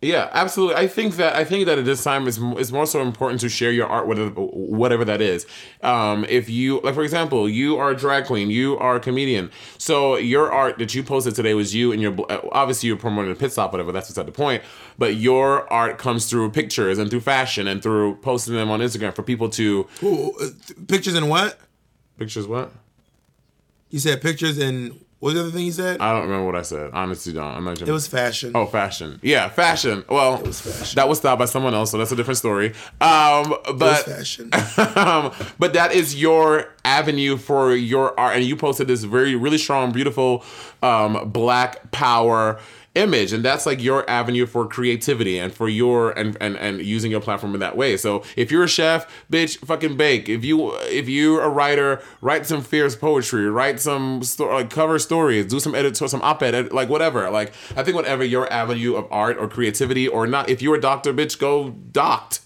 [0.04, 0.74] Yeah, absolutely.
[0.74, 3.48] I think that I think that at this time it's, it's more so important to
[3.48, 5.46] share your art, whatever whatever that is.
[5.80, 9.52] Um, if you like, for example, you are a drag queen, you are a comedian,
[9.78, 13.30] so your art that you posted today was you and your uh, obviously you're promoting
[13.30, 13.92] a pit stop, whatever.
[13.92, 14.64] That's beside the point.
[14.98, 19.14] But your art comes through pictures and through fashion and through posting them on Instagram
[19.14, 20.48] for people to Ooh, uh,
[20.88, 21.60] pictures and what?
[22.18, 22.48] pictures.
[22.48, 22.72] What?
[23.90, 26.00] You said pictures and what was the other thing you said?
[26.00, 26.90] I don't remember what I said.
[26.92, 27.44] Honestly, don't.
[27.44, 27.80] I'm not.
[27.80, 28.50] it was fashion.
[28.56, 29.20] Oh, fashion.
[29.22, 30.02] Yeah, fashion.
[30.08, 30.96] Well, was fashion.
[30.96, 32.74] that was stopped by someone else, so that's a different story.
[33.00, 34.50] Um, it was but fashion.
[34.96, 39.58] um, but that is your avenue for your art, and you posted this very, really
[39.58, 40.44] strong, beautiful
[40.82, 42.58] um, Black Power
[42.94, 47.10] image, and that's like your avenue for creativity and for your and and and using
[47.10, 47.96] your platform in that way.
[47.96, 50.28] So if you're a chef, bitch, fucking bake.
[50.28, 54.98] If you if you're a writer, write some fierce poetry, write some sto- like cover
[54.98, 57.30] stories, do some edit, some op-ed, ed- like whatever.
[57.30, 60.80] Like I think whatever your avenue of art or creativity or not, if you're a
[60.80, 62.40] doctor, bitch, go docked.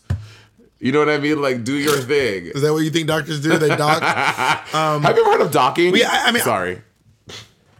[0.79, 1.41] You know what I mean?
[1.41, 2.47] Like, do your thing.
[2.55, 3.57] Is that what you think doctors do?
[3.59, 4.03] They doc?
[4.75, 5.97] Um, Have you ever heard of docking?
[5.97, 6.83] Yeah, I- I mean- sorry.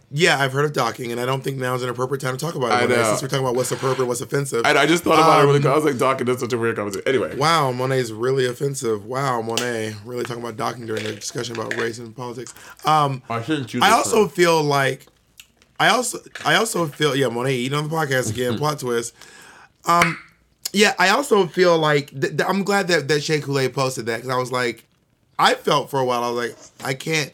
[0.09, 2.55] Yeah, I've heard of docking, and I don't think now's an appropriate time to talk
[2.55, 2.75] about it.
[2.75, 3.03] I Monet, know.
[3.03, 4.65] Since we're talking about what's appropriate, what's offensive.
[4.65, 5.67] And I just thought about it Um, really.
[5.67, 6.25] I was like, docking.
[6.27, 7.07] That's such a weird conversation.
[7.07, 9.05] Anyway, Wow, Monet's really offensive.
[9.05, 12.53] Wow, Monet really talking about docking during the discussion about race and politics.
[12.85, 13.81] Um, I shouldn't choose.
[13.83, 15.07] I also feel like
[15.79, 19.13] I also I also feel yeah Monet eating on the podcast again plot twist.
[19.85, 20.17] Um,
[20.73, 24.17] yeah, I also feel like th- th- I'm glad that that Shea Coulee posted that
[24.17, 24.85] because I was like,
[25.37, 26.57] I felt for a while I was like
[26.89, 27.31] I can't.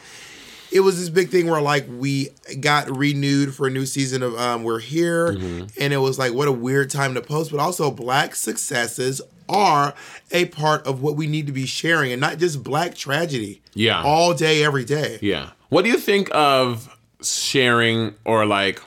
[0.74, 4.36] It was this big thing where like we got renewed for a new season of
[4.36, 7.92] um We're Here, and it was like what a weird time to post, but also
[7.92, 9.94] black successes are
[10.32, 13.62] a part of what we need to be sharing and not just black tragedy.
[13.74, 14.02] Yeah.
[14.04, 15.20] All day, every day.
[15.22, 15.52] Yeah.
[15.70, 18.82] What do you think of sharing or like?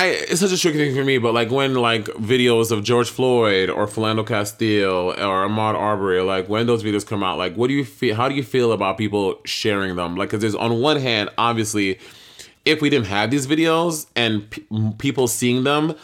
[0.00, 3.10] I it's such a tricky thing for me, but like when like videos of George
[3.10, 7.66] Floyd or Philando Castile or Ahmaud Arbery, like when those videos come out, like what
[7.68, 8.14] do you feel?
[8.14, 10.16] How do you feel about people sharing them?
[10.16, 11.98] Like, because there's on one hand, obviously,
[12.64, 14.62] if we didn't have these videos and pe-
[14.96, 15.94] people seeing them,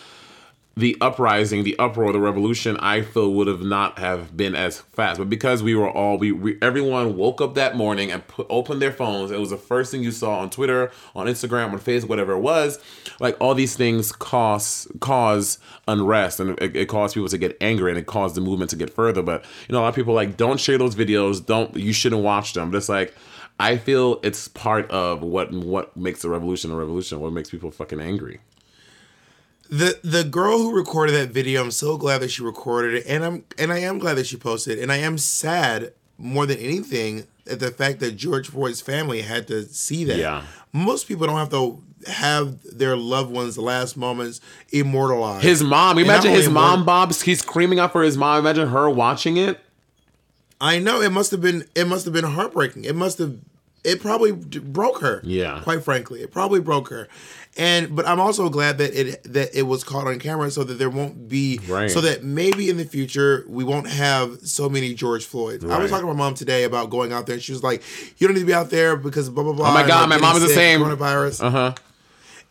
[0.79, 5.17] the uprising, the uproar, the revolution, I feel would have not have been as fast.
[5.17, 8.83] But because we were all, we, we everyone woke up that morning and put, opened
[8.83, 9.31] their phones.
[9.31, 12.41] It was the first thing you saw on Twitter, on Instagram, on Facebook, whatever it
[12.41, 12.79] was.
[13.21, 15.59] Like all these things cause cause
[15.89, 18.77] unrest and it, it caused people to get angry and it caused the movement to
[18.77, 19.23] get further.
[19.23, 21.45] But you know, a lot of people like don't share those videos.
[21.45, 22.71] Don't you shouldn't watch them.
[22.71, 23.15] But it's like.
[23.59, 27.21] I feel it's part of what what makes a revolution a revolution.
[27.21, 28.41] What makes people fucking angry.
[29.71, 33.25] The the girl who recorded that video i'm so glad that she recorded it and
[33.25, 36.59] i'm and i am glad that she posted it and i am sad more than
[36.59, 40.43] anything at the fact that george floyd's family had to see that Yeah.
[40.73, 44.41] most people don't have to have their loved ones last moments
[44.71, 45.99] immortalized His mom.
[45.99, 47.15] Imagine his mom, immort- Bob.
[47.15, 48.39] He's screaming out for his mom.
[48.39, 49.59] Imagine her watching it.
[50.61, 53.37] i know it must have been it must have been heartbreaking it must have
[53.87, 55.61] it probably broke her Yeah.
[55.63, 57.09] quite frankly it probably broke her
[57.57, 60.75] and but i'm also glad that it that it was caught on camera so that
[60.75, 61.91] there won't be Right.
[61.91, 65.91] so that maybe in the future we won't have so many george floyds i was
[65.91, 67.83] talking to my mom today about going out there and she was like
[68.19, 70.19] you don't need to be out there because blah blah blah Oh my God, my
[70.19, 70.81] mom is the same.
[70.81, 71.75] coronavirus Uh huh.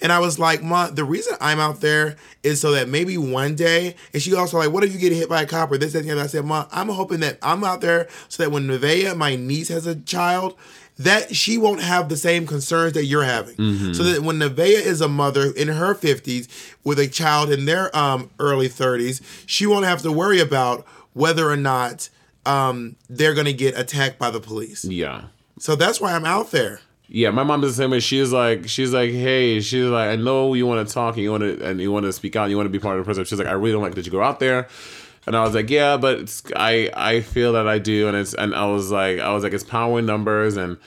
[0.02, 3.56] and I was like, Mom, the reason I'm out there is so that maybe one
[3.56, 5.94] day, and she also like, what if you get hit by a cop or this,
[5.94, 6.24] that, and the other?
[6.24, 9.70] I said, Mom, I'm hoping that I'm out there so that when Nevaeh, my niece,
[9.70, 10.56] has a child,
[10.98, 13.94] that she won't have the same concerns that you're having.
[13.94, 16.48] So that when Nevaeh is a mother in her 50s
[16.84, 21.50] with a child in their um, early 30s, she won't have to worry about whether
[21.50, 22.10] or not
[22.46, 24.86] um, they're going to get attacked by the police.
[24.86, 25.26] Yeah.
[25.60, 26.80] So that's why I'm out there.
[27.08, 28.00] Yeah, my mom is the same way.
[28.00, 31.32] She's like, she's like, hey, she's like, I know you want to talk and you
[31.32, 33.06] want to and you want to speak out, and you want to be part of
[33.06, 33.28] the process.
[33.28, 34.68] She's like, I really don't like that you go out there.
[35.26, 38.54] And I was like, yeah, but I I feel that I do, and it's and
[38.54, 40.78] I was like, I was like, it's power in numbers, and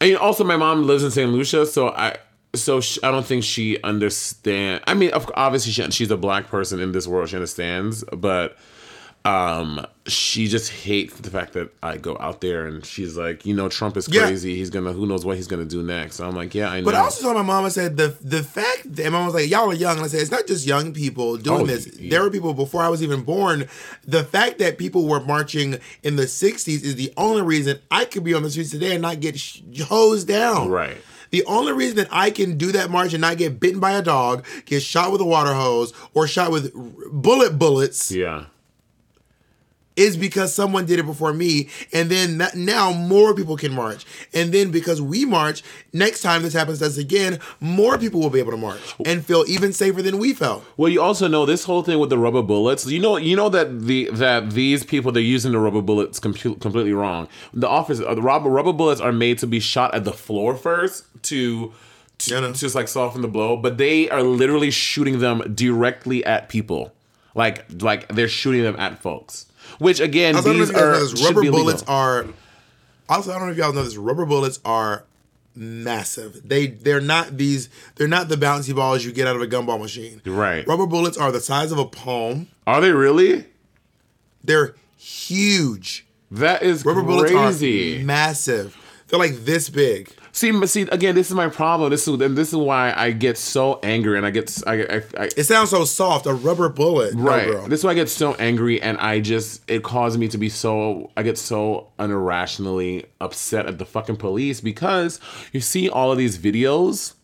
[0.00, 1.30] and also my mom lives in St.
[1.30, 2.16] Lucia, so I
[2.54, 4.82] so sh I don't think she understand.
[4.86, 8.56] I mean, obviously she, she's a black person in this world, she understands, but
[9.26, 13.54] um she just hates the fact that I go out there and she's like, you
[13.54, 14.22] know, Trump is Yeah.
[14.26, 14.54] crazy.
[14.54, 16.16] He's gonna who knows what he's gonna do next.
[16.16, 16.84] So I'm like, yeah, I know.
[16.84, 19.34] But I also told my mom, I said, the the fact that my mom was
[19.34, 19.96] like, y'all are young.
[19.96, 21.88] And I said, it's not just young people doing Oh, this.
[21.98, 22.10] yeah.
[22.10, 23.66] There were people before I was even born.
[24.06, 28.24] The fact that people were marching in the 60s is the only reason I could
[28.24, 29.40] be on the streets today and not get
[29.88, 30.68] hosed down.
[30.68, 30.98] Right.
[31.30, 34.02] The only reason that I can do that march and not get bitten by a
[34.02, 38.44] dog, get shot with a water hose, or shot with r- bullet bullets yeah.
[39.96, 44.04] Is because someone did it before me, and then that, now more people can march,
[44.32, 48.30] and then because we march, next time this happens to us again, more people will
[48.30, 50.64] be able to march and feel even safer than we felt.
[50.76, 52.86] Well, you also know this whole thing with the rubber bullets.
[52.86, 56.60] You know, you know that the that these people they're using the rubber bullets compu-
[56.60, 57.28] completely wrong.
[57.52, 60.56] The office, uh, the rubber rubber bullets are made to be shot at the floor
[60.56, 61.72] first to.
[62.18, 66.48] To Yeah, just like soften the blow, but they are literally shooting them directly at
[66.48, 66.92] people,
[67.34, 69.46] like like they're shooting them at folks.
[69.84, 71.26] Which again, Also, these if you guys are.
[71.26, 71.94] Rubber be bullets legal.
[71.94, 72.26] are.
[73.08, 73.96] Also, I don't know if y'all know this.
[73.96, 75.04] Rubber bullets are
[75.54, 76.48] massive.
[76.48, 77.68] They they're not these.
[77.96, 80.20] They're not the bouncy balls you get out of a gumball machine.
[80.24, 80.66] Right.
[80.66, 82.48] Rubber bullets are the size of a palm.
[82.66, 83.46] Are they really?
[84.42, 86.06] They're huge.
[86.30, 87.14] That is Rubber crazy.
[87.34, 88.76] bullets are massive.
[89.08, 90.10] They're like this big.
[90.34, 91.90] See, see, again, this is my problem.
[91.90, 95.02] This is and this is why I get so angry, and I get I, I,
[95.16, 96.26] I It sounds so soft.
[96.26, 97.14] A rubber bullet.
[97.14, 97.46] No, right.
[97.46, 97.68] girl.
[97.68, 100.48] this is why I get so angry, and I just it caused me to be
[100.48, 105.20] so I get so unirrationally upset at the fucking police because
[105.52, 107.14] you see all of these videos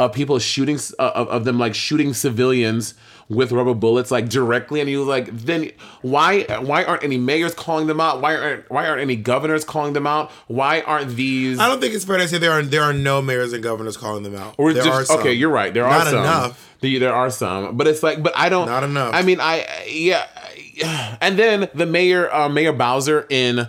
[0.00, 2.94] of people shooting uh, of, of them like shooting civilians
[3.28, 5.70] with rubber bullets like directly and you like then
[6.02, 9.92] why why aren't any mayors calling them out why aren't why aren't any governors calling
[9.92, 12.82] them out why aren't these I don't think it's fair to say there are there
[12.82, 14.54] are no mayors and governors calling them out.
[14.58, 15.20] Or there just, are some.
[15.20, 15.72] Okay, you're right.
[15.72, 16.18] There are Not some.
[16.18, 16.76] enough.
[16.80, 18.66] The- There are some, but it's like, but I don't.
[18.66, 19.14] Not enough.
[19.14, 20.26] I mean, I yeah,
[21.20, 23.68] and then the mayor, uh, Mayor Bowser in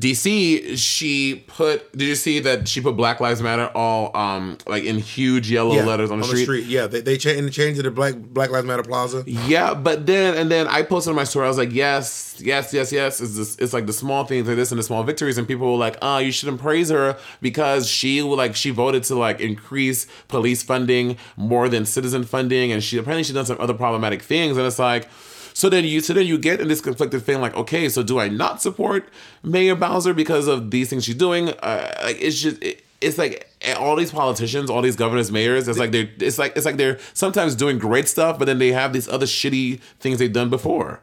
[0.00, 1.92] DC, she put.
[1.92, 5.76] Did you see that she put Black Lives Matter all um like in huge yellow
[5.76, 6.66] Yeah, letters on the, street?
[6.66, 9.22] Yeah, they they changed changed it to Black Black Lives Matter Plaza.
[9.24, 11.44] Yeah, but then and then I posted on my story.
[11.44, 13.20] I was like, yes, yes, yes, yes.
[13.20, 15.70] It's this, it's like the small things like this and the small victories, and people
[15.70, 20.08] were like, oh, you shouldn't praise her because she like she voted to like increase
[20.26, 24.56] police funding more than citizen funding, and she apparently she done some other problematic things,
[24.56, 25.08] and it's like.
[25.54, 28.18] So then you so then you get in this conflicted feeling like okay so do
[28.18, 29.08] I not support
[29.42, 33.48] Mayor Bowser because of these things she's doing uh, like it's just it, it's like
[33.78, 36.98] all these politicians all these governors mayors it's like they're it's like it's like they're
[37.12, 41.00] sometimes doing great stuff but then they have these other shitty things they've done before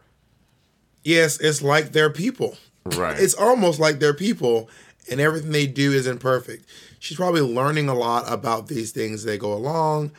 [1.04, 2.58] Yes, it's like they're people.
[2.86, 3.20] Right.
[3.20, 4.70] It's almost like they're people,
[5.10, 6.66] and everything they do isn't perfect.
[7.00, 10.12] She's probably learning a lot about these things as they go along.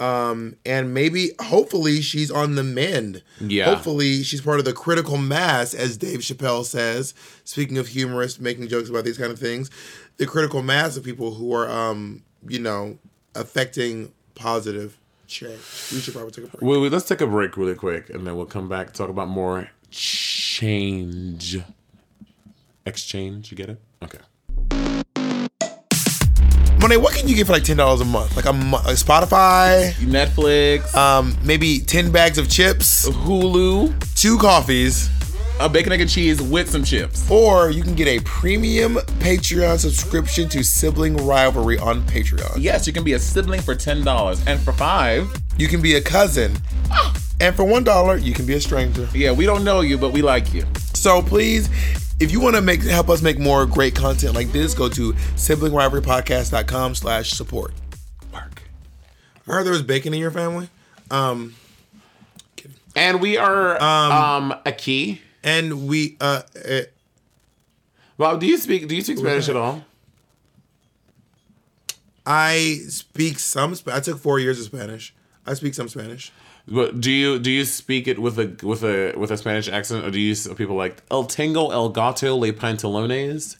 [0.00, 3.22] Um, and maybe, hopefully, she's on the mend.
[3.40, 3.66] Yeah.
[3.66, 7.14] Hopefully, she's part of the critical mass, as Dave Chappelle says.
[7.44, 9.70] Speaking of humorists making jokes about these kind of things,
[10.16, 12.98] the critical mass of people who are, um, you know,
[13.34, 15.58] affecting positive change.
[15.92, 16.62] We should probably take a break.
[16.62, 19.28] Wait, we- let's take a break really quick and then we'll come back talk about
[19.28, 21.58] more change
[22.86, 24.18] exchange you get it okay
[26.82, 28.34] Monet, what can you get for like ten dollars a month?
[28.34, 30.92] Like a like Spotify, Netflix.
[30.96, 33.94] Um, maybe ten bags of chips, Hulu.
[34.16, 35.08] Two coffees,
[35.60, 37.30] a bacon egg and cheese with some chips.
[37.30, 42.54] Or you can get a premium Patreon subscription to Sibling Rivalry on Patreon.
[42.58, 46.00] yes you can be a sibling for $10 and for 5 You can be a
[46.00, 46.56] cousin,
[47.40, 49.08] and for one dollar, you can be a stranger.
[49.14, 50.64] yeah we don't know you but we like you.
[50.94, 51.68] So please,
[52.22, 55.12] if you want to make help us make more great content like this, go to
[55.12, 57.72] siblingrivalrypodcast.com slash support.
[58.30, 58.62] Mark.
[59.48, 60.68] I heard there was bacon in your family.
[61.10, 61.56] Um,
[62.54, 62.76] kidding.
[62.94, 66.80] and we are um, a key and we uh, uh
[68.16, 69.84] Bob, do you speak do you speak Spanish at all?
[72.24, 73.74] I speak some.
[73.74, 75.12] Sp- I took four years of Spanish.
[75.44, 76.32] I speak some Spanish.
[76.68, 80.04] But do you do you speak it with a with a with a Spanish accent,
[80.04, 83.56] or do you people like El Tengo El Gato Le Pantalones?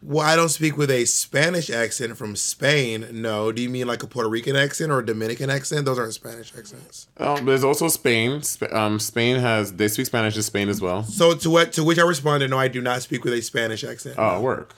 [0.00, 3.08] Well, I don't speak with a Spanish accent from Spain.
[3.10, 3.50] No.
[3.50, 5.86] Do you mean like a Puerto Rican accent or a Dominican accent?
[5.86, 7.08] Those aren't Spanish accents.
[7.16, 8.40] Um, there's also Spain.
[8.46, 11.02] Sp- um, Spain has they speak Spanish in Spain as well.
[11.02, 13.82] So to what to which I responded, no, I do not speak with a Spanish
[13.82, 14.14] accent.
[14.18, 14.74] Oh, work.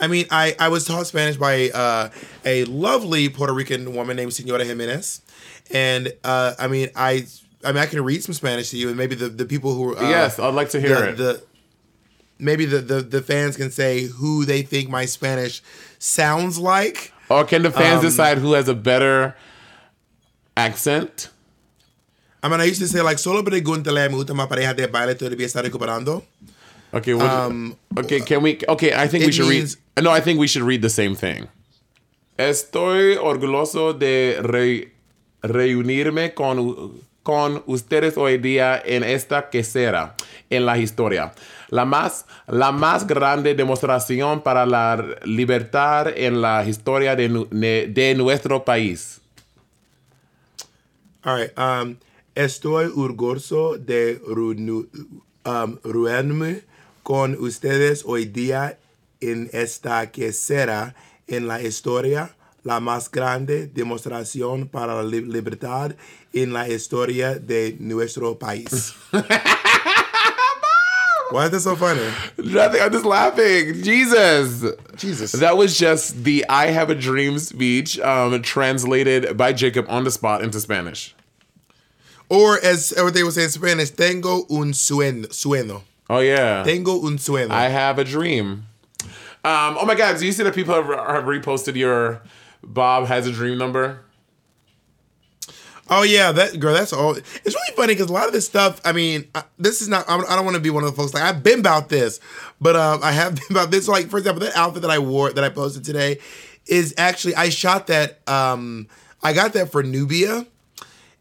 [0.00, 2.10] I mean, I, I was taught Spanish by uh,
[2.44, 5.22] a lovely Puerto Rican woman named Senora Jimenez,
[5.70, 7.26] and uh, I mean, I
[7.64, 9.96] I mean, I can read some Spanish to you, and maybe the, the people who
[9.96, 11.16] uh, yes, I'd like to hear the, it.
[11.16, 11.42] the
[12.38, 15.62] maybe the, the the fans can say who they think my Spanish
[15.98, 17.12] sounds like.
[17.30, 19.34] or can the fans um, decide who has a better
[20.56, 21.30] accent?
[22.42, 25.14] I mean, I used to say like solo pregúntale a mi última pareja de baile
[25.14, 26.22] todavía está recuperando.
[26.92, 27.52] Okay, what,
[27.98, 28.58] okay, can we?
[28.68, 30.04] Okay, I think we Um, should means- read.
[30.04, 31.48] No, I think we should read the same thing.
[32.38, 34.92] Estoy orgulloso de re-
[35.44, 40.16] reunirme con, con ustedes hoy día en esta quesera,
[40.50, 41.32] en la historia.
[41.68, 48.64] La más, la más grande demostración para la libertad en la historia de, de nuestro
[48.64, 49.20] país.
[51.24, 51.96] Um,
[52.34, 56.62] estoy orgulloso de um, reunirme
[57.02, 58.78] con ustedes hoy día
[59.20, 60.94] en esta que será
[61.26, 65.94] en la historia la más grande demostración para la li- libertad
[66.32, 68.94] en la historia de nuestro país.
[71.30, 72.00] Why is that so funny?
[72.38, 72.80] Nothing.
[72.82, 73.82] I'm just laughing.
[73.82, 74.64] Jesus.
[74.96, 75.32] Jesus.
[75.32, 80.10] That was just the I Have a Dream speech um, translated by Jacob on the
[80.10, 81.14] spot into Spanish.
[82.28, 85.26] Or as they would say in Spanish, tengo un sueño.
[85.28, 85.82] sueño.
[86.08, 86.62] Oh, yeah.
[86.62, 87.50] Tengo un sueño.
[87.50, 88.66] I have a dream.
[89.44, 90.18] Um, oh my God.
[90.18, 92.22] Do you see that people have, have reposted your
[92.66, 94.00] Bob has a dream number?
[95.90, 96.72] Oh yeah, that girl.
[96.72, 97.14] That's all.
[97.14, 98.80] It's really funny because a lot of this stuff.
[98.84, 100.06] I mean, I, this is not.
[100.08, 102.20] I'm, I don't want to be one of the folks like I've been about this,
[102.60, 103.86] but um, I have been about this.
[103.86, 106.18] Like for example, that outfit that I wore that I posted today
[106.66, 108.26] is actually I shot that.
[108.28, 108.88] Um,
[109.22, 110.46] I got that for Nubia,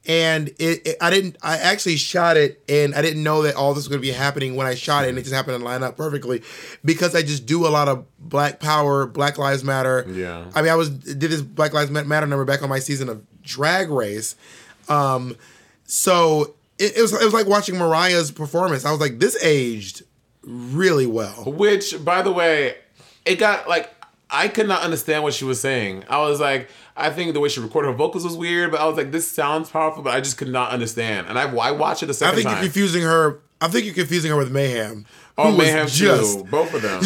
[0.06, 1.38] and it, it- I didn't.
[1.42, 4.12] I actually shot it, and I didn't know that all this was going to be
[4.12, 6.42] happening when I shot it, and it just happened to line up perfectly
[6.84, 10.06] because I just do a lot of Black Power, Black Lives Matter.
[10.10, 10.46] Yeah.
[10.56, 13.24] I mean, I was did this Black Lives Matter number back on my season of
[13.44, 14.36] Drag Race.
[14.90, 15.38] Um,
[15.86, 18.86] so it, it was it was like watching Mariah's performance.
[18.86, 20.04] I was like, this aged
[20.44, 21.44] really well.
[21.46, 22.76] Which, by the way,
[23.26, 23.93] it got like
[24.34, 26.04] I could not understand what she was saying.
[26.10, 26.68] I was like,
[26.98, 29.30] I think the way she recorded her vocals was weird, but I was like, this
[29.30, 31.28] sounds powerful, but I just could not understand.
[31.28, 32.56] And I, I watched it a second I think time.
[32.58, 33.40] you're confusing her.
[33.62, 35.06] I think you're confusing her with Mayhem.
[35.38, 37.02] oh, who Mayhem too, both of them.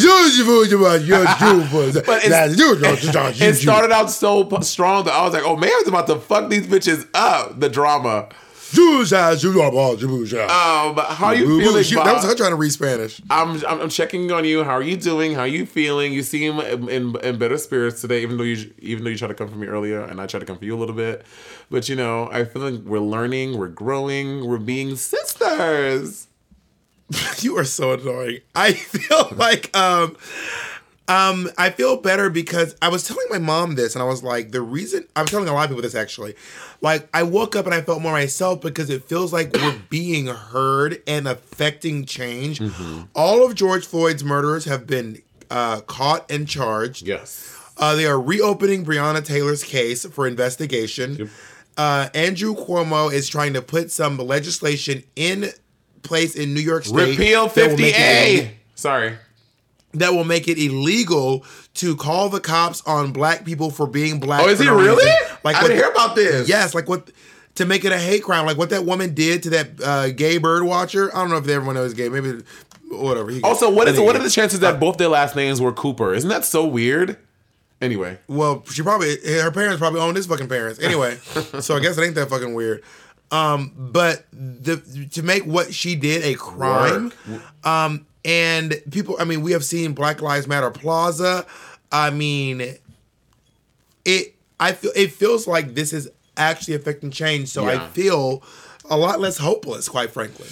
[2.06, 2.24] but
[3.40, 6.48] it started out so p- strong that I was like, oh, Mayhem's about to fuck
[6.50, 7.60] these bitches up.
[7.60, 8.28] The drama.
[10.50, 12.36] Um, but how are you feeling, That was her Bob?
[12.36, 13.20] trying to read Spanish.
[13.30, 14.62] I'm, I'm I'm checking on you.
[14.64, 15.34] How are you doing?
[15.34, 16.12] How are you feeling?
[16.12, 19.28] You seem in, in, in better spirits today, even though you even though you tried
[19.28, 21.24] to come for me earlier, and I tried to come for you a little bit.
[21.70, 26.26] But you know, I feel like we're learning, we're growing, we're being sisters.
[27.38, 28.40] You are so annoying.
[28.54, 30.14] I feel like um
[31.08, 34.50] um I feel better because I was telling my mom this and I was like
[34.52, 36.34] the reason I was telling a lot of people this actually.
[36.80, 40.26] Like I woke up and I felt more myself because it feels like we're being
[40.26, 42.60] heard and affecting change.
[43.14, 47.06] All of George Floyd's murderers have been uh, caught and charged.
[47.06, 47.54] Yes.
[47.76, 51.30] Uh, they are reopening Breonna Taylor's case for investigation.
[51.76, 55.50] Uh, Andrew Cuomo is trying to put some legislation in
[56.02, 57.18] place in New York State.
[57.18, 58.50] Repeal that will make it 50A.
[58.74, 59.16] Sorry.
[59.94, 64.42] That will make it illegal to call the cops on black people for being black.
[64.42, 65.04] Oh, is he no really?
[65.04, 65.10] reason.
[65.10, 66.48] I what- didn't hear about this.
[66.48, 67.10] Yes, like what
[67.54, 70.38] to make it a hate crime, like what that woman did to that uh, gay
[70.38, 71.10] bird watcher.
[71.16, 72.08] I don't know if everyone knows gay.
[72.08, 72.42] Maybe
[72.90, 73.30] whatever.
[73.30, 76.14] He, Also, what is what are the chances that both their last names were Cooper?
[76.14, 77.16] Isn't that so weird?
[77.80, 81.16] Anyway, Well, she probably her parents probably owned his fucking parents anyway.
[81.60, 82.82] so I guess it ain't that fucking weird.
[83.30, 84.78] Um, but the
[85.12, 87.12] to make what she did a crime,
[87.62, 89.16] um, and people.
[89.18, 91.46] I mean, we have seen Black Lives Matter Plaza.
[91.90, 92.76] I mean,
[94.04, 94.34] it.
[94.60, 97.48] I feel it feels like this is actually affecting change.
[97.48, 98.42] So I feel
[98.90, 100.48] a lot less hopeless, quite frankly.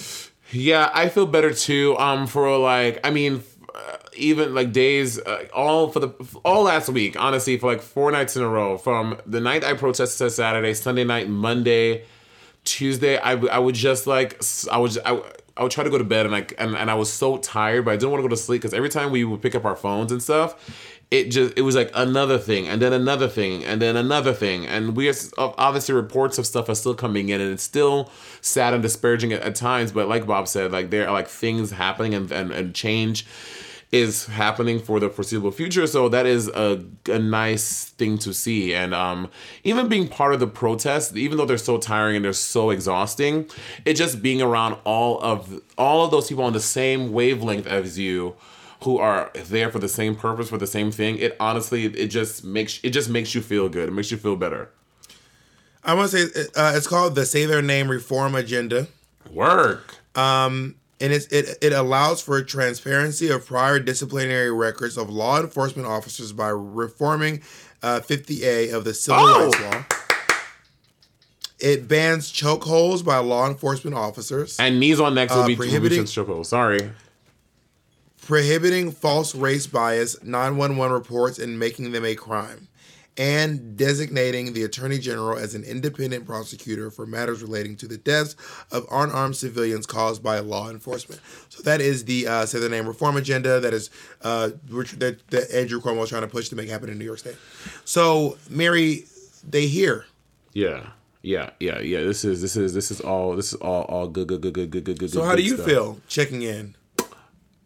[0.51, 1.97] Yeah, I feel better too.
[1.97, 3.43] Um, for like, I mean,
[3.75, 6.09] uh, even like days, uh, all for the
[6.43, 8.77] all last week, honestly, for like four nights in a row.
[8.77, 12.05] From the night I protested to Saturday, Sunday night, Monday,
[12.63, 15.21] Tuesday, I, w- I would just like I would just, I,
[15.57, 17.85] I would try to go to bed and like and, and I was so tired,
[17.85, 19.65] but I didn't want to go to sleep because every time we would pick up
[19.65, 20.55] our phones and stuff,
[21.09, 24.65] it just it was like another thing and then another thing and then another thing
[24.65, 28.83] and we obviously reports of stuff are still coming in and it's still sad and
[28.83, 32.31] disparaging at, at times, but like Bob said, like there are like things happening and
[32.31, 33.25] and, and change
[33.91, 35.87] is happening for the foreseeable future.
[35.87, 38.73] So that is a, a nice thing to see.
[38.73, 39.29] And um,
[39.63, 43.49] even being part of the protest, even though they're so tiring and they're so exhausting,
[43.85, 47.97] it just being around all of all of those people on the same wavelength as
[47.97, 48.35] you
[48.83, 52.43] who are there for the same purpose for the same thing it honestly it just
[52.43, 54.69] makes it just makes you feel good it makes you feel better
[55.83, 58.87] I want to say uh, it's called the Say Their Name Reform Agenda.
[59.31, 59.95] work
[60.99, 66.31] and it's, it it allows for transparency of prior disciplinary records of law enforcement officers
[66.33, 67.41] by reforming
[67.83, 69.45] uh, 50A of the Civil Oh!
[69.49, 69.85] Rights Law.
[71.59, 75.63] It bans chokeholds by law enforcement officers, and knees on necks will Uh, be will
[75.65, 76.45] be prohibiting- chokehold.
[76.45, 76.91] sorry
[78.21, 82.67] prohibiting false race bias 911 reports and making them a crime,
[83.17, 88.35] and designating the Attorney General as an independent prosecutor for matters relating to the deaths
[88.71, 91.21] of unarmed civilians caused by law enforcement.
[91.49, 93.89] So that is the uh, say the name reform agenda that is
[94.21, 97.05] uh, which, that, that Andrew Cuomo is trying to push to make happen in New
[97.05, 97.37] York State.
[97.85, 99.05] So Mary,
[99.47, 100.05] they hear.
[100.53, 100.91] yeah
[101.27, 102.01] yeah, yeah, yeah.
[102.03, 104.71] This is this is this is all this is all all good, good, good, good,
[104.71, 105.09] good, good, good.
[105.09, 105.65] So good how do you stuff.
[105.65, 106.75] feel checking in?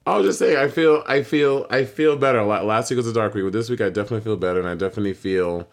[0.05, 2.43] I'll just say I feel I feel I feel better.
[2.43, 4.73] Last week was a dark week, but this week I definitely feel better, and I
[4.73, 5.67] definitely feel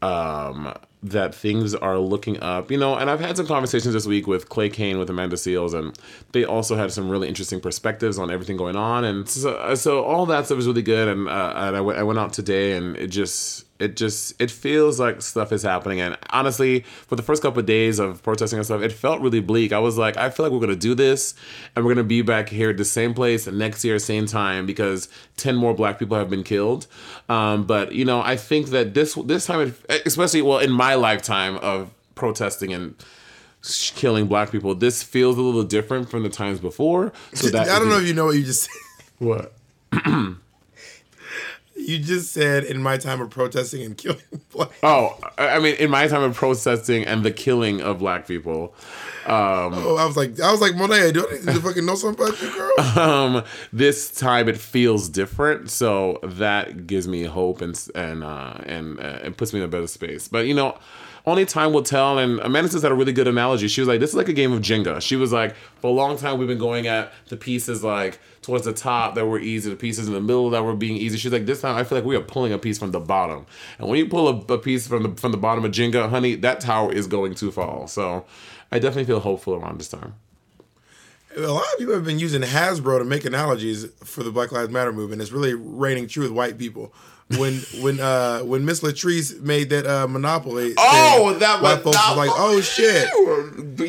[0.00, 2.70] um, that things are looking up.
[2.70, 5.74] You know, and I've had some conversations this week with Clay Cane with Amanda Seales,
[5.74, 5.98] and
[6.32, 10.24] they also had some really interesting perspectives on everything going on, and so, so all
[10.26, 11.08] that stuff is really good.
[11.08, 14.50] And uh, and I went I went out today, and it just it just it
[14.50, 16.00] feels like stuff is happening.
[16.00, 19.40] And honestly for the first couple of days of protesting and stuff it felt really
[19.40, 19.72] bleak.
[19.72, 21.34] I was like i feel like we're gonna do this
[21.74, 25.08] and we're gonna be back here at the same place next year same time because
[25.36, 26.86] 10 more black people have been killed.
[27.28, 29.74] Um, but you know i think that this this time
[30.06, 32.94] especially well in my lifetime of protesting and
[33.62, 37.12] sh- killing black people this feels a little different from the times before.
[37.34, 38.72] So that I don't know if you know what you just said.
[39.18, 39.52] what
[41.88, 44.20] You just said in my time of protesting and killing
[44.52, 44.70] black.
[44.82, 48.74] oh i mean in my time of protesting and the killing of black people
[49.30, 52.50] Oh, I was like, I was like, Monet, do I fucking know something about you,
[52.50, 52.80] girl?
[52.98, 59.00] um this time it feels different so that gives me hope and and uh and
[59.00, 60.78] uh, it puts me in a better space but you know
[61.26, 62.18] only time will tell.
[62.18, 63.68] And amanda just had a really good analogy.
[63.68, 65.00] She was like this is like a game of jenga.
[65.00, 68.64] She was like for a long time we've been going at the pieces like towards
[68.64, 71.18] the top that were easy the pieces in the middle that were being easy.
[71.18, 73.46] She's like this time i feel like we are pulling a piece from the bottom.
[73.78, 76.34] And when you pull a, a piece from the from the bottom of jenga honey
[76.36, 78.24] that tower is going to fall so
[78.72, 80.14] i definitely feel hopeful around this time
[81.36, 84.70] A lot of people have been using Hasbro to make analogies for the Black Lives
[84.70, 85.20] Matter movement.
[85.22, 86.92] It's really reigning true with white people.
[87.36, 91.94] When when uh when Miss Latrice made that uh Monopoly, Oh, thing, that white was-
[91.94, 93.08] folks was like, oh shit,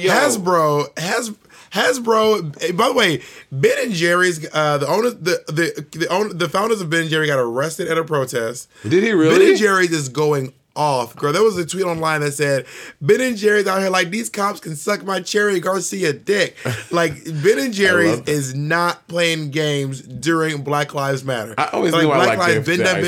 [0.04, 0.12] Yo.
[0.12, 1.32] Hasbro has
[1.72, 2.62] Hasbro.
[2.64, 3.22] eh, By the way,
[3.52, 7.10] Ben and Jerry's uh the owners the the the owner, the founders of Ben and
[7.10, 8.68] Jerry got arrested at a protest.
[8.84, 9.38] Did he really?
[9.40, 11.34] Ben and Jerry's is going off, girl.
[11.34, 12.66] There was a tweet online that said
[13.02, 16.56] Ben and Jerry's out here like these cops can suck my Cherry Garcia dick.
[16.90, 21.54] Like Ben and Jerry's is not playing games during Black Lives Matter.
[21.58, 23.04] I always like knew I Black liked Lives their- been their done, ice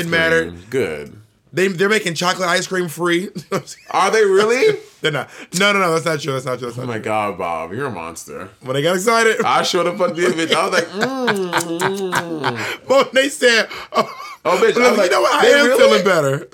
[0.54, 1.18] been Good.
[1.54, 3.28] They they're making chocolate ice cream free.
[3.90, 4.78] Are they really?
[5.02, 5.28] they're not.
[5.58, 5.92] No, no, no.
[5.92, 6.32] That's not true.
[6.32, 6.68] That's not true.
[6.68, 7.02] That's oh my true.
[7.02, 8.48] God, Bob, you're a monster.
[8.62, 10.52] When they got excited, I showed up on the image.
[10.52, 12.88] I was like, mm.
[12.88, 14.10] when they said, "Oh,
[14.44, 15.44] Oh, bitch, I was like, you know what?
[15.44, 15.78] I am really?
[15.78, 16.48] feeling better."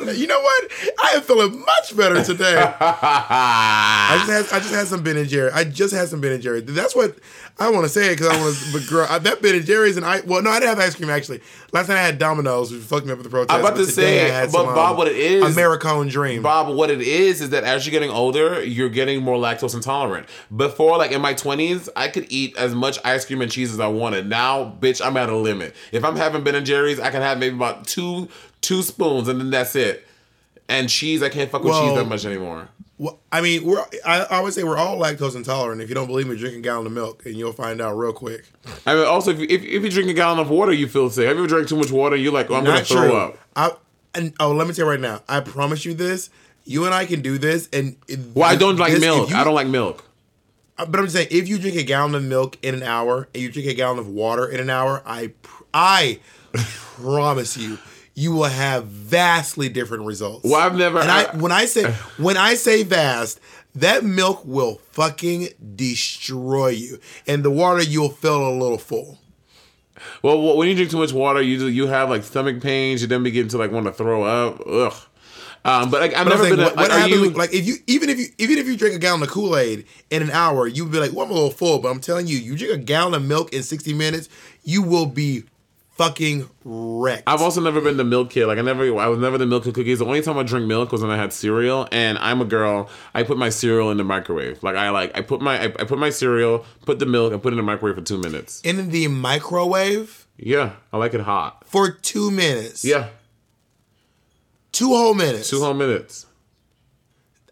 [0.00, 0.70] You know what?
[1.04, 2.56] I am feeling much better today.
[2.80, 5.50] I just had I just had some Ben and Jerry.
[5.52, 6.60] I just had some Ben and Jerry.
[6.60, 7.16] That's what
[7.58, 8.72] I want to say because I want to.
[8.72, 10.20] But girl, I, that Ben and Jerry's and I.
[10.20, 11.42] Well, no, I didn't have ice cream actually.
[11.72, 13.52] Last night I had Domino's, which fucked me up with the protest.
[13.52, 16.42] I'm about to say, but some, Bob, um, what it is- Americone Dream.
[16.42, 20.26] Bob, what it is is that as you're getting older, you're getting more lactose intolerant.
[20.54, 23.80] Before, like in my 20s, I could eat as much ice cream and cheese as
[23.80, 24.26] I wanted.
[24.28, 25.74] Now, bitch, I'm at a limit.
[25.92, 28.28] If I'm having Ben and Jerry's, I can have maybe about two
[28.60, 30.06] two spoons and then that's it.
[30.68, 32.68] And cheese, I can't fuck with cheese that much anymore.
[32.96, 33.82] Well, I mean, we're.
[34.04, 35.80] I, I would say we're all lactose intolerant.
[35.80, 38.12] If you don't believe me, drink a gallon of milk, and you'll find out real
[38.12, 38.44] quick.
[38.86, 41.08] I mean, also, if you, if, if you drink a gallon of water, you feel
[41.08, 41.26] sick.
[41.26, 42.14] Have you ever drank too much water?
[42.14, 43.38] You're like, oh, I'm going to Not throw up.
[43.56, 43.72] I
[44.14, 45.22] and oh, let me tell you right now.
[45.28, 46.28] I promise you this.
[46.64, 47.68] You and I can do this.
[47.72, 47.96] And
[48.34, 49.30] Well, I don't like this- milk.
[49.30, 50.04] you- I don't like milk.
[50.76, 53.28] Uh, but I'm just saying, if you drink a gallon of milk in an hour
[53.34, 56.20] and you drink a gallon of water in an hour, I pr- I
[56.54, 57.78] promise you,
[58.14, 60.44] you will have vastly different results.
[60.44, 61.84] Well, I've never- And I, I- when I say
[62.18, 63.40] when I say vast,
[63.74, 69.18] that milk will fucking destroy you, and the water you'll feel a little full.
[70.22, 73.02] Well, when you drink too much water, you you have like stomach pains.
[73.02, 74.60] You then begin to like want to throw up.
[74.66, 74.94] Ugh.
[75.62, 76.60] Um, but like, I've But never saying, been.
[76.60, 77.12] A, what, what happens?
[77.20, 79.56] you, like if you even if you even if you drink a gallon of Kool
[79.58, 82.26] Aid in an hour, you'd be like, "Well, I'm a little full." But I'm telling
[82.26, 84.30] you, you drink a gallon of milk in 60 minutes,
[84.64, 85.44] you will be
[86.00, 87.24] fucking wrecked.
[87.26, 88.46] I've also never been the milk kid.
[88.46, 89.98] Like I never, I was never the milk and cookies.
[89.98, 91.86] The only time I drink milk was when I had cereal.
[91.92, 92.88] And I'm a girl.
[93.12, 94.62] I put my cereal in the microwave.
[94.62, 97.42] Like I like, I put my, I, I put my cereal, put the milk, and
[97.42, 98.62] put it in the microwave for two minutes.
[98.62, 101.64] in the microwave Yeah, I like it hot.
[101.66, 102.82] for two minutes.
[102.84, 103.08] Yeah,
[104.72, 105.50] two whole minutes.
[105.50, 106.24] two whole minutes.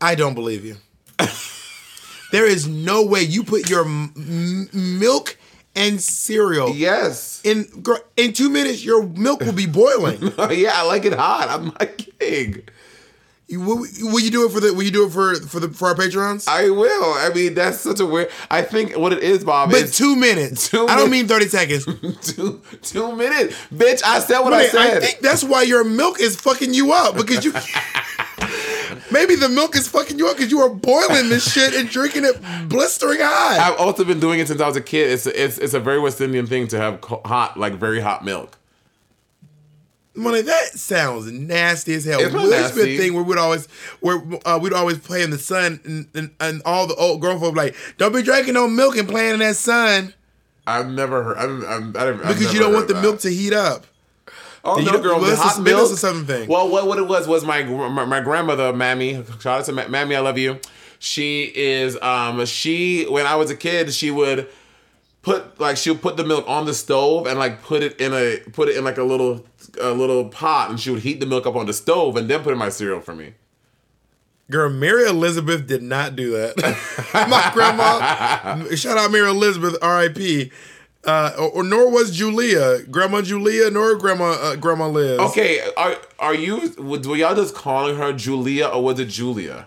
[0.00, 0.76] I don't believe you.
[2.32, 4.68] there is no way you put your m- m-
[4.98, 5.36] milk
[5.74, 7.40] and cereal Yes.
[7.44, 7.66] in
[8.16, 8.84] in two minutes.
[8.84, 10.32] Your milk will be boiling.
[10.38, 11.48] Oh, yeah, I like it hot.
[11.48, 12.62] I'm not kidding.
[13.48, 14.74] you, will, will you do it for the?
[14.74, 16.46] Will you do it for for the for our patrons?
[16.48, 17.14] I will.
[17.14, 18.30] I mean, that's such a weird.
[18.50, 20.68] I think what it is, Bob, but is two minutes.
[20.70, 21.84] Two I don't mean thirty seconds.
[22.34, 24.02] two two minutes, bitch.
[24.04, 24.96] I said what I said.
[24.96, 27.52] I think that's why your milk is fucking you up because you.
[29.10, 32.24] Maybe the milk is fucking you up because you are boiling this shit and drinking
[32.24, 33.58] it blistering hot.
[33.60, 35.10] I've also been doing it since I was a kid.
[35.10, 38.58] It's it's it's a very West Indian thing to have hot, like very hot milk.
[40.14, 42.18] Money, that sounds nasty as hell.
[42.20, 42.98] It's Smith nasty.
[42.98, 43.66] thing where we'd always
[44.00, 47.38] where uh, we'd always play in the sun and, and, and all the old grown
[47.38, 50.12] folk like, don't be drinking no milk and playing in that sun
[50.68, 51.38] I've never heard.
[51.38, 53.86] I'm, I'm, I don't, because you don't want the milk to heat up.
[54.64, 55.92] Oh no, girl, the hot milk.
[55.92, 56.48] a southern thing.
[56.48, 59.14] Well, what what it was was my my, my grandmother, Mammy.
[59.40, 60.58] Shout out to Ma- Mammy, I love you.
[60.98, 64.48] She is um she when I was a kid, she would
[65.22, 68.12] put like she would put the milk on the stove and like put it in
[68.12, 69.44] a put it in like a little
[69.80, 72.42] a little pot and she would heat the milk up on the stove and then
[72.42, 73.34] put in my cereal for me.
[74.50, 76.56] Girl, Mary Elizabeth did not do that.
[77.28, 80.50] My grandma, shout out Mary Elizabeth, R.I.P.
[81.04, 85.18] Uh, or, or nor was Julia, Grandma Julia, nor Grandma uh, Grandma Liz.
[85.20, 89.66] Okay, are are you were y'all just calling her Julia or was it Julia?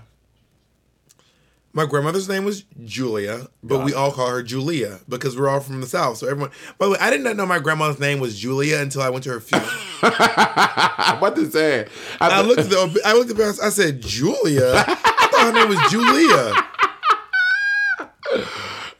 [1.73, 5.79] My grandmother's name was Julia, but we all call her Julia because we're all from
[5.79, 6.17] the South.
[6.17, 6.51] So everyone.
[6.77, 9.23] By the way, I did not know my grandma's name was Julia until I went
[9.23, 9.69] to her funeral.
[10.03, 11.87] About to say.
[12.19, 13.01] I looked at the.
[13.05, 13.59] I looked at the.
[13.63, 14.83] I said Julia.
[14.85, 16.67] I thought her name was Julia.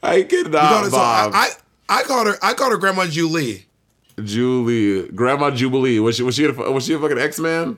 [0.02, 1.50] I cannot, Called her- so I.
[1.92, 2.34] I called her.
[2.42, 3.66] I called her Grandma Julie.
[4.22, 5.98] Julie, Grandma Jubilee.
[6.00, 7.76] Was she was she a, was she a fucking X Man?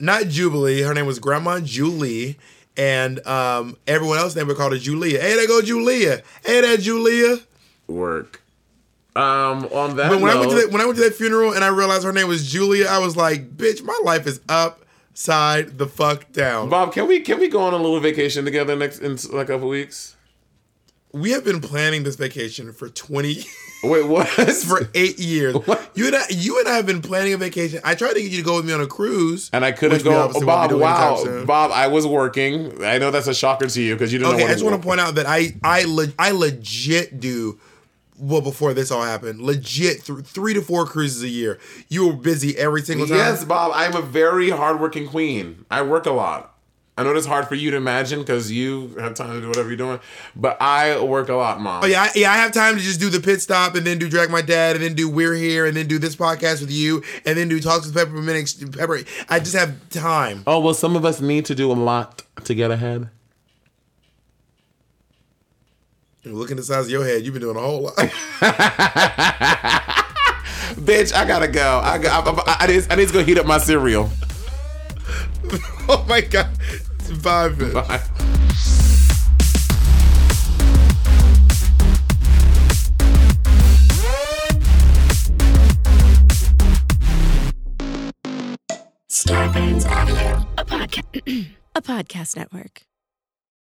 [0.00, 0.80] not Jubilee.
[0.80, 2.38] Her name was Grandma Julie,
[2.76, 5.20] and um, everyone else named her called her Julia.
[5.20, 6.22] Hey, there go Julia.
[6.44, 7.38] Hey, there Julia.
[7.86, 8.42] Work.
[9.16, 11.52] Um, on that But when I went to that, when I went to that funeral
[11.52, 15.78] and I realized her name was Julia, I was like, bitch, my life is upside
[15.78, 16.68] the fuck down.
[16.68, 19.52] Bob, can we can we go on a little vacation together next in like a
[19.52, 20.16] couple weeks?
[21.12, 23.44] We have been planning this vacation for twenty.
[23.82, 24.28] Wait, what?
[24.66, 25.54] for eight years.
[25.66, 25.90] What?
[25.94, 27.80] You and I, you and I have been planning a vacation.
[27.84, 30.04] I tried to get you to go with me on a cruise, and I couldn't
[30.04, 30.28] go.
[30.28, 31.44] won't Bob, be doing anytime wow.
[31.46, 32.84] Bob, I was working.
[32.84, 34.50] I know that's a shocker to you because you didn't Okay, know.
[34.50, 37.58] I just want to point out that I I le- I legit do
[38.18, 39.40] well before this all happened.
[39.40, 41.58] Legit th- three to four cruises a year.
[41.88, 43.16] You were busy every single time.
[43.16, 45.64] Yes, Bob, I'm a very hardworking queen.
[45.70, 46.54] I work a lot.
[46.98, 49.68] I know it's hard for you to imagine because you have time to do whatever
[49.68, 50.00] you're doing,
[50.36, 51.84] but I work a lot, mom.
[51.84, 52.30] Oh yeah, I, yeah.
[52.30, 54.76] I have time to just do the pit stop and then do drag my dad
[54.76, 57.58] and then do we're here and then do this podcast with you and then do
[57.58, 59.00] talks with Peppermint Ex- Pepper.
[59.30, 60.42] I just have time.
[60.46, 63.08] Oh well, some of us need to do a lot to get ahead.
[66.24, 67.24] Look at the size of your head.
[67.24, 67.94] You've been doing a whole lot.
[70.76, 71.80] Bitch, I gotta go.
[71.82, 72.28] I got.
[72.28, 74.10] I, I, I, need, I need to go heat up my cereal.
[75.92, 76.46] oh my god.
[77.20, 77.74] Bye, bitch.
[77.74, 78.00] Bye.
[89.08, 92.82] Starburns Audio, a podcast, a podcast network.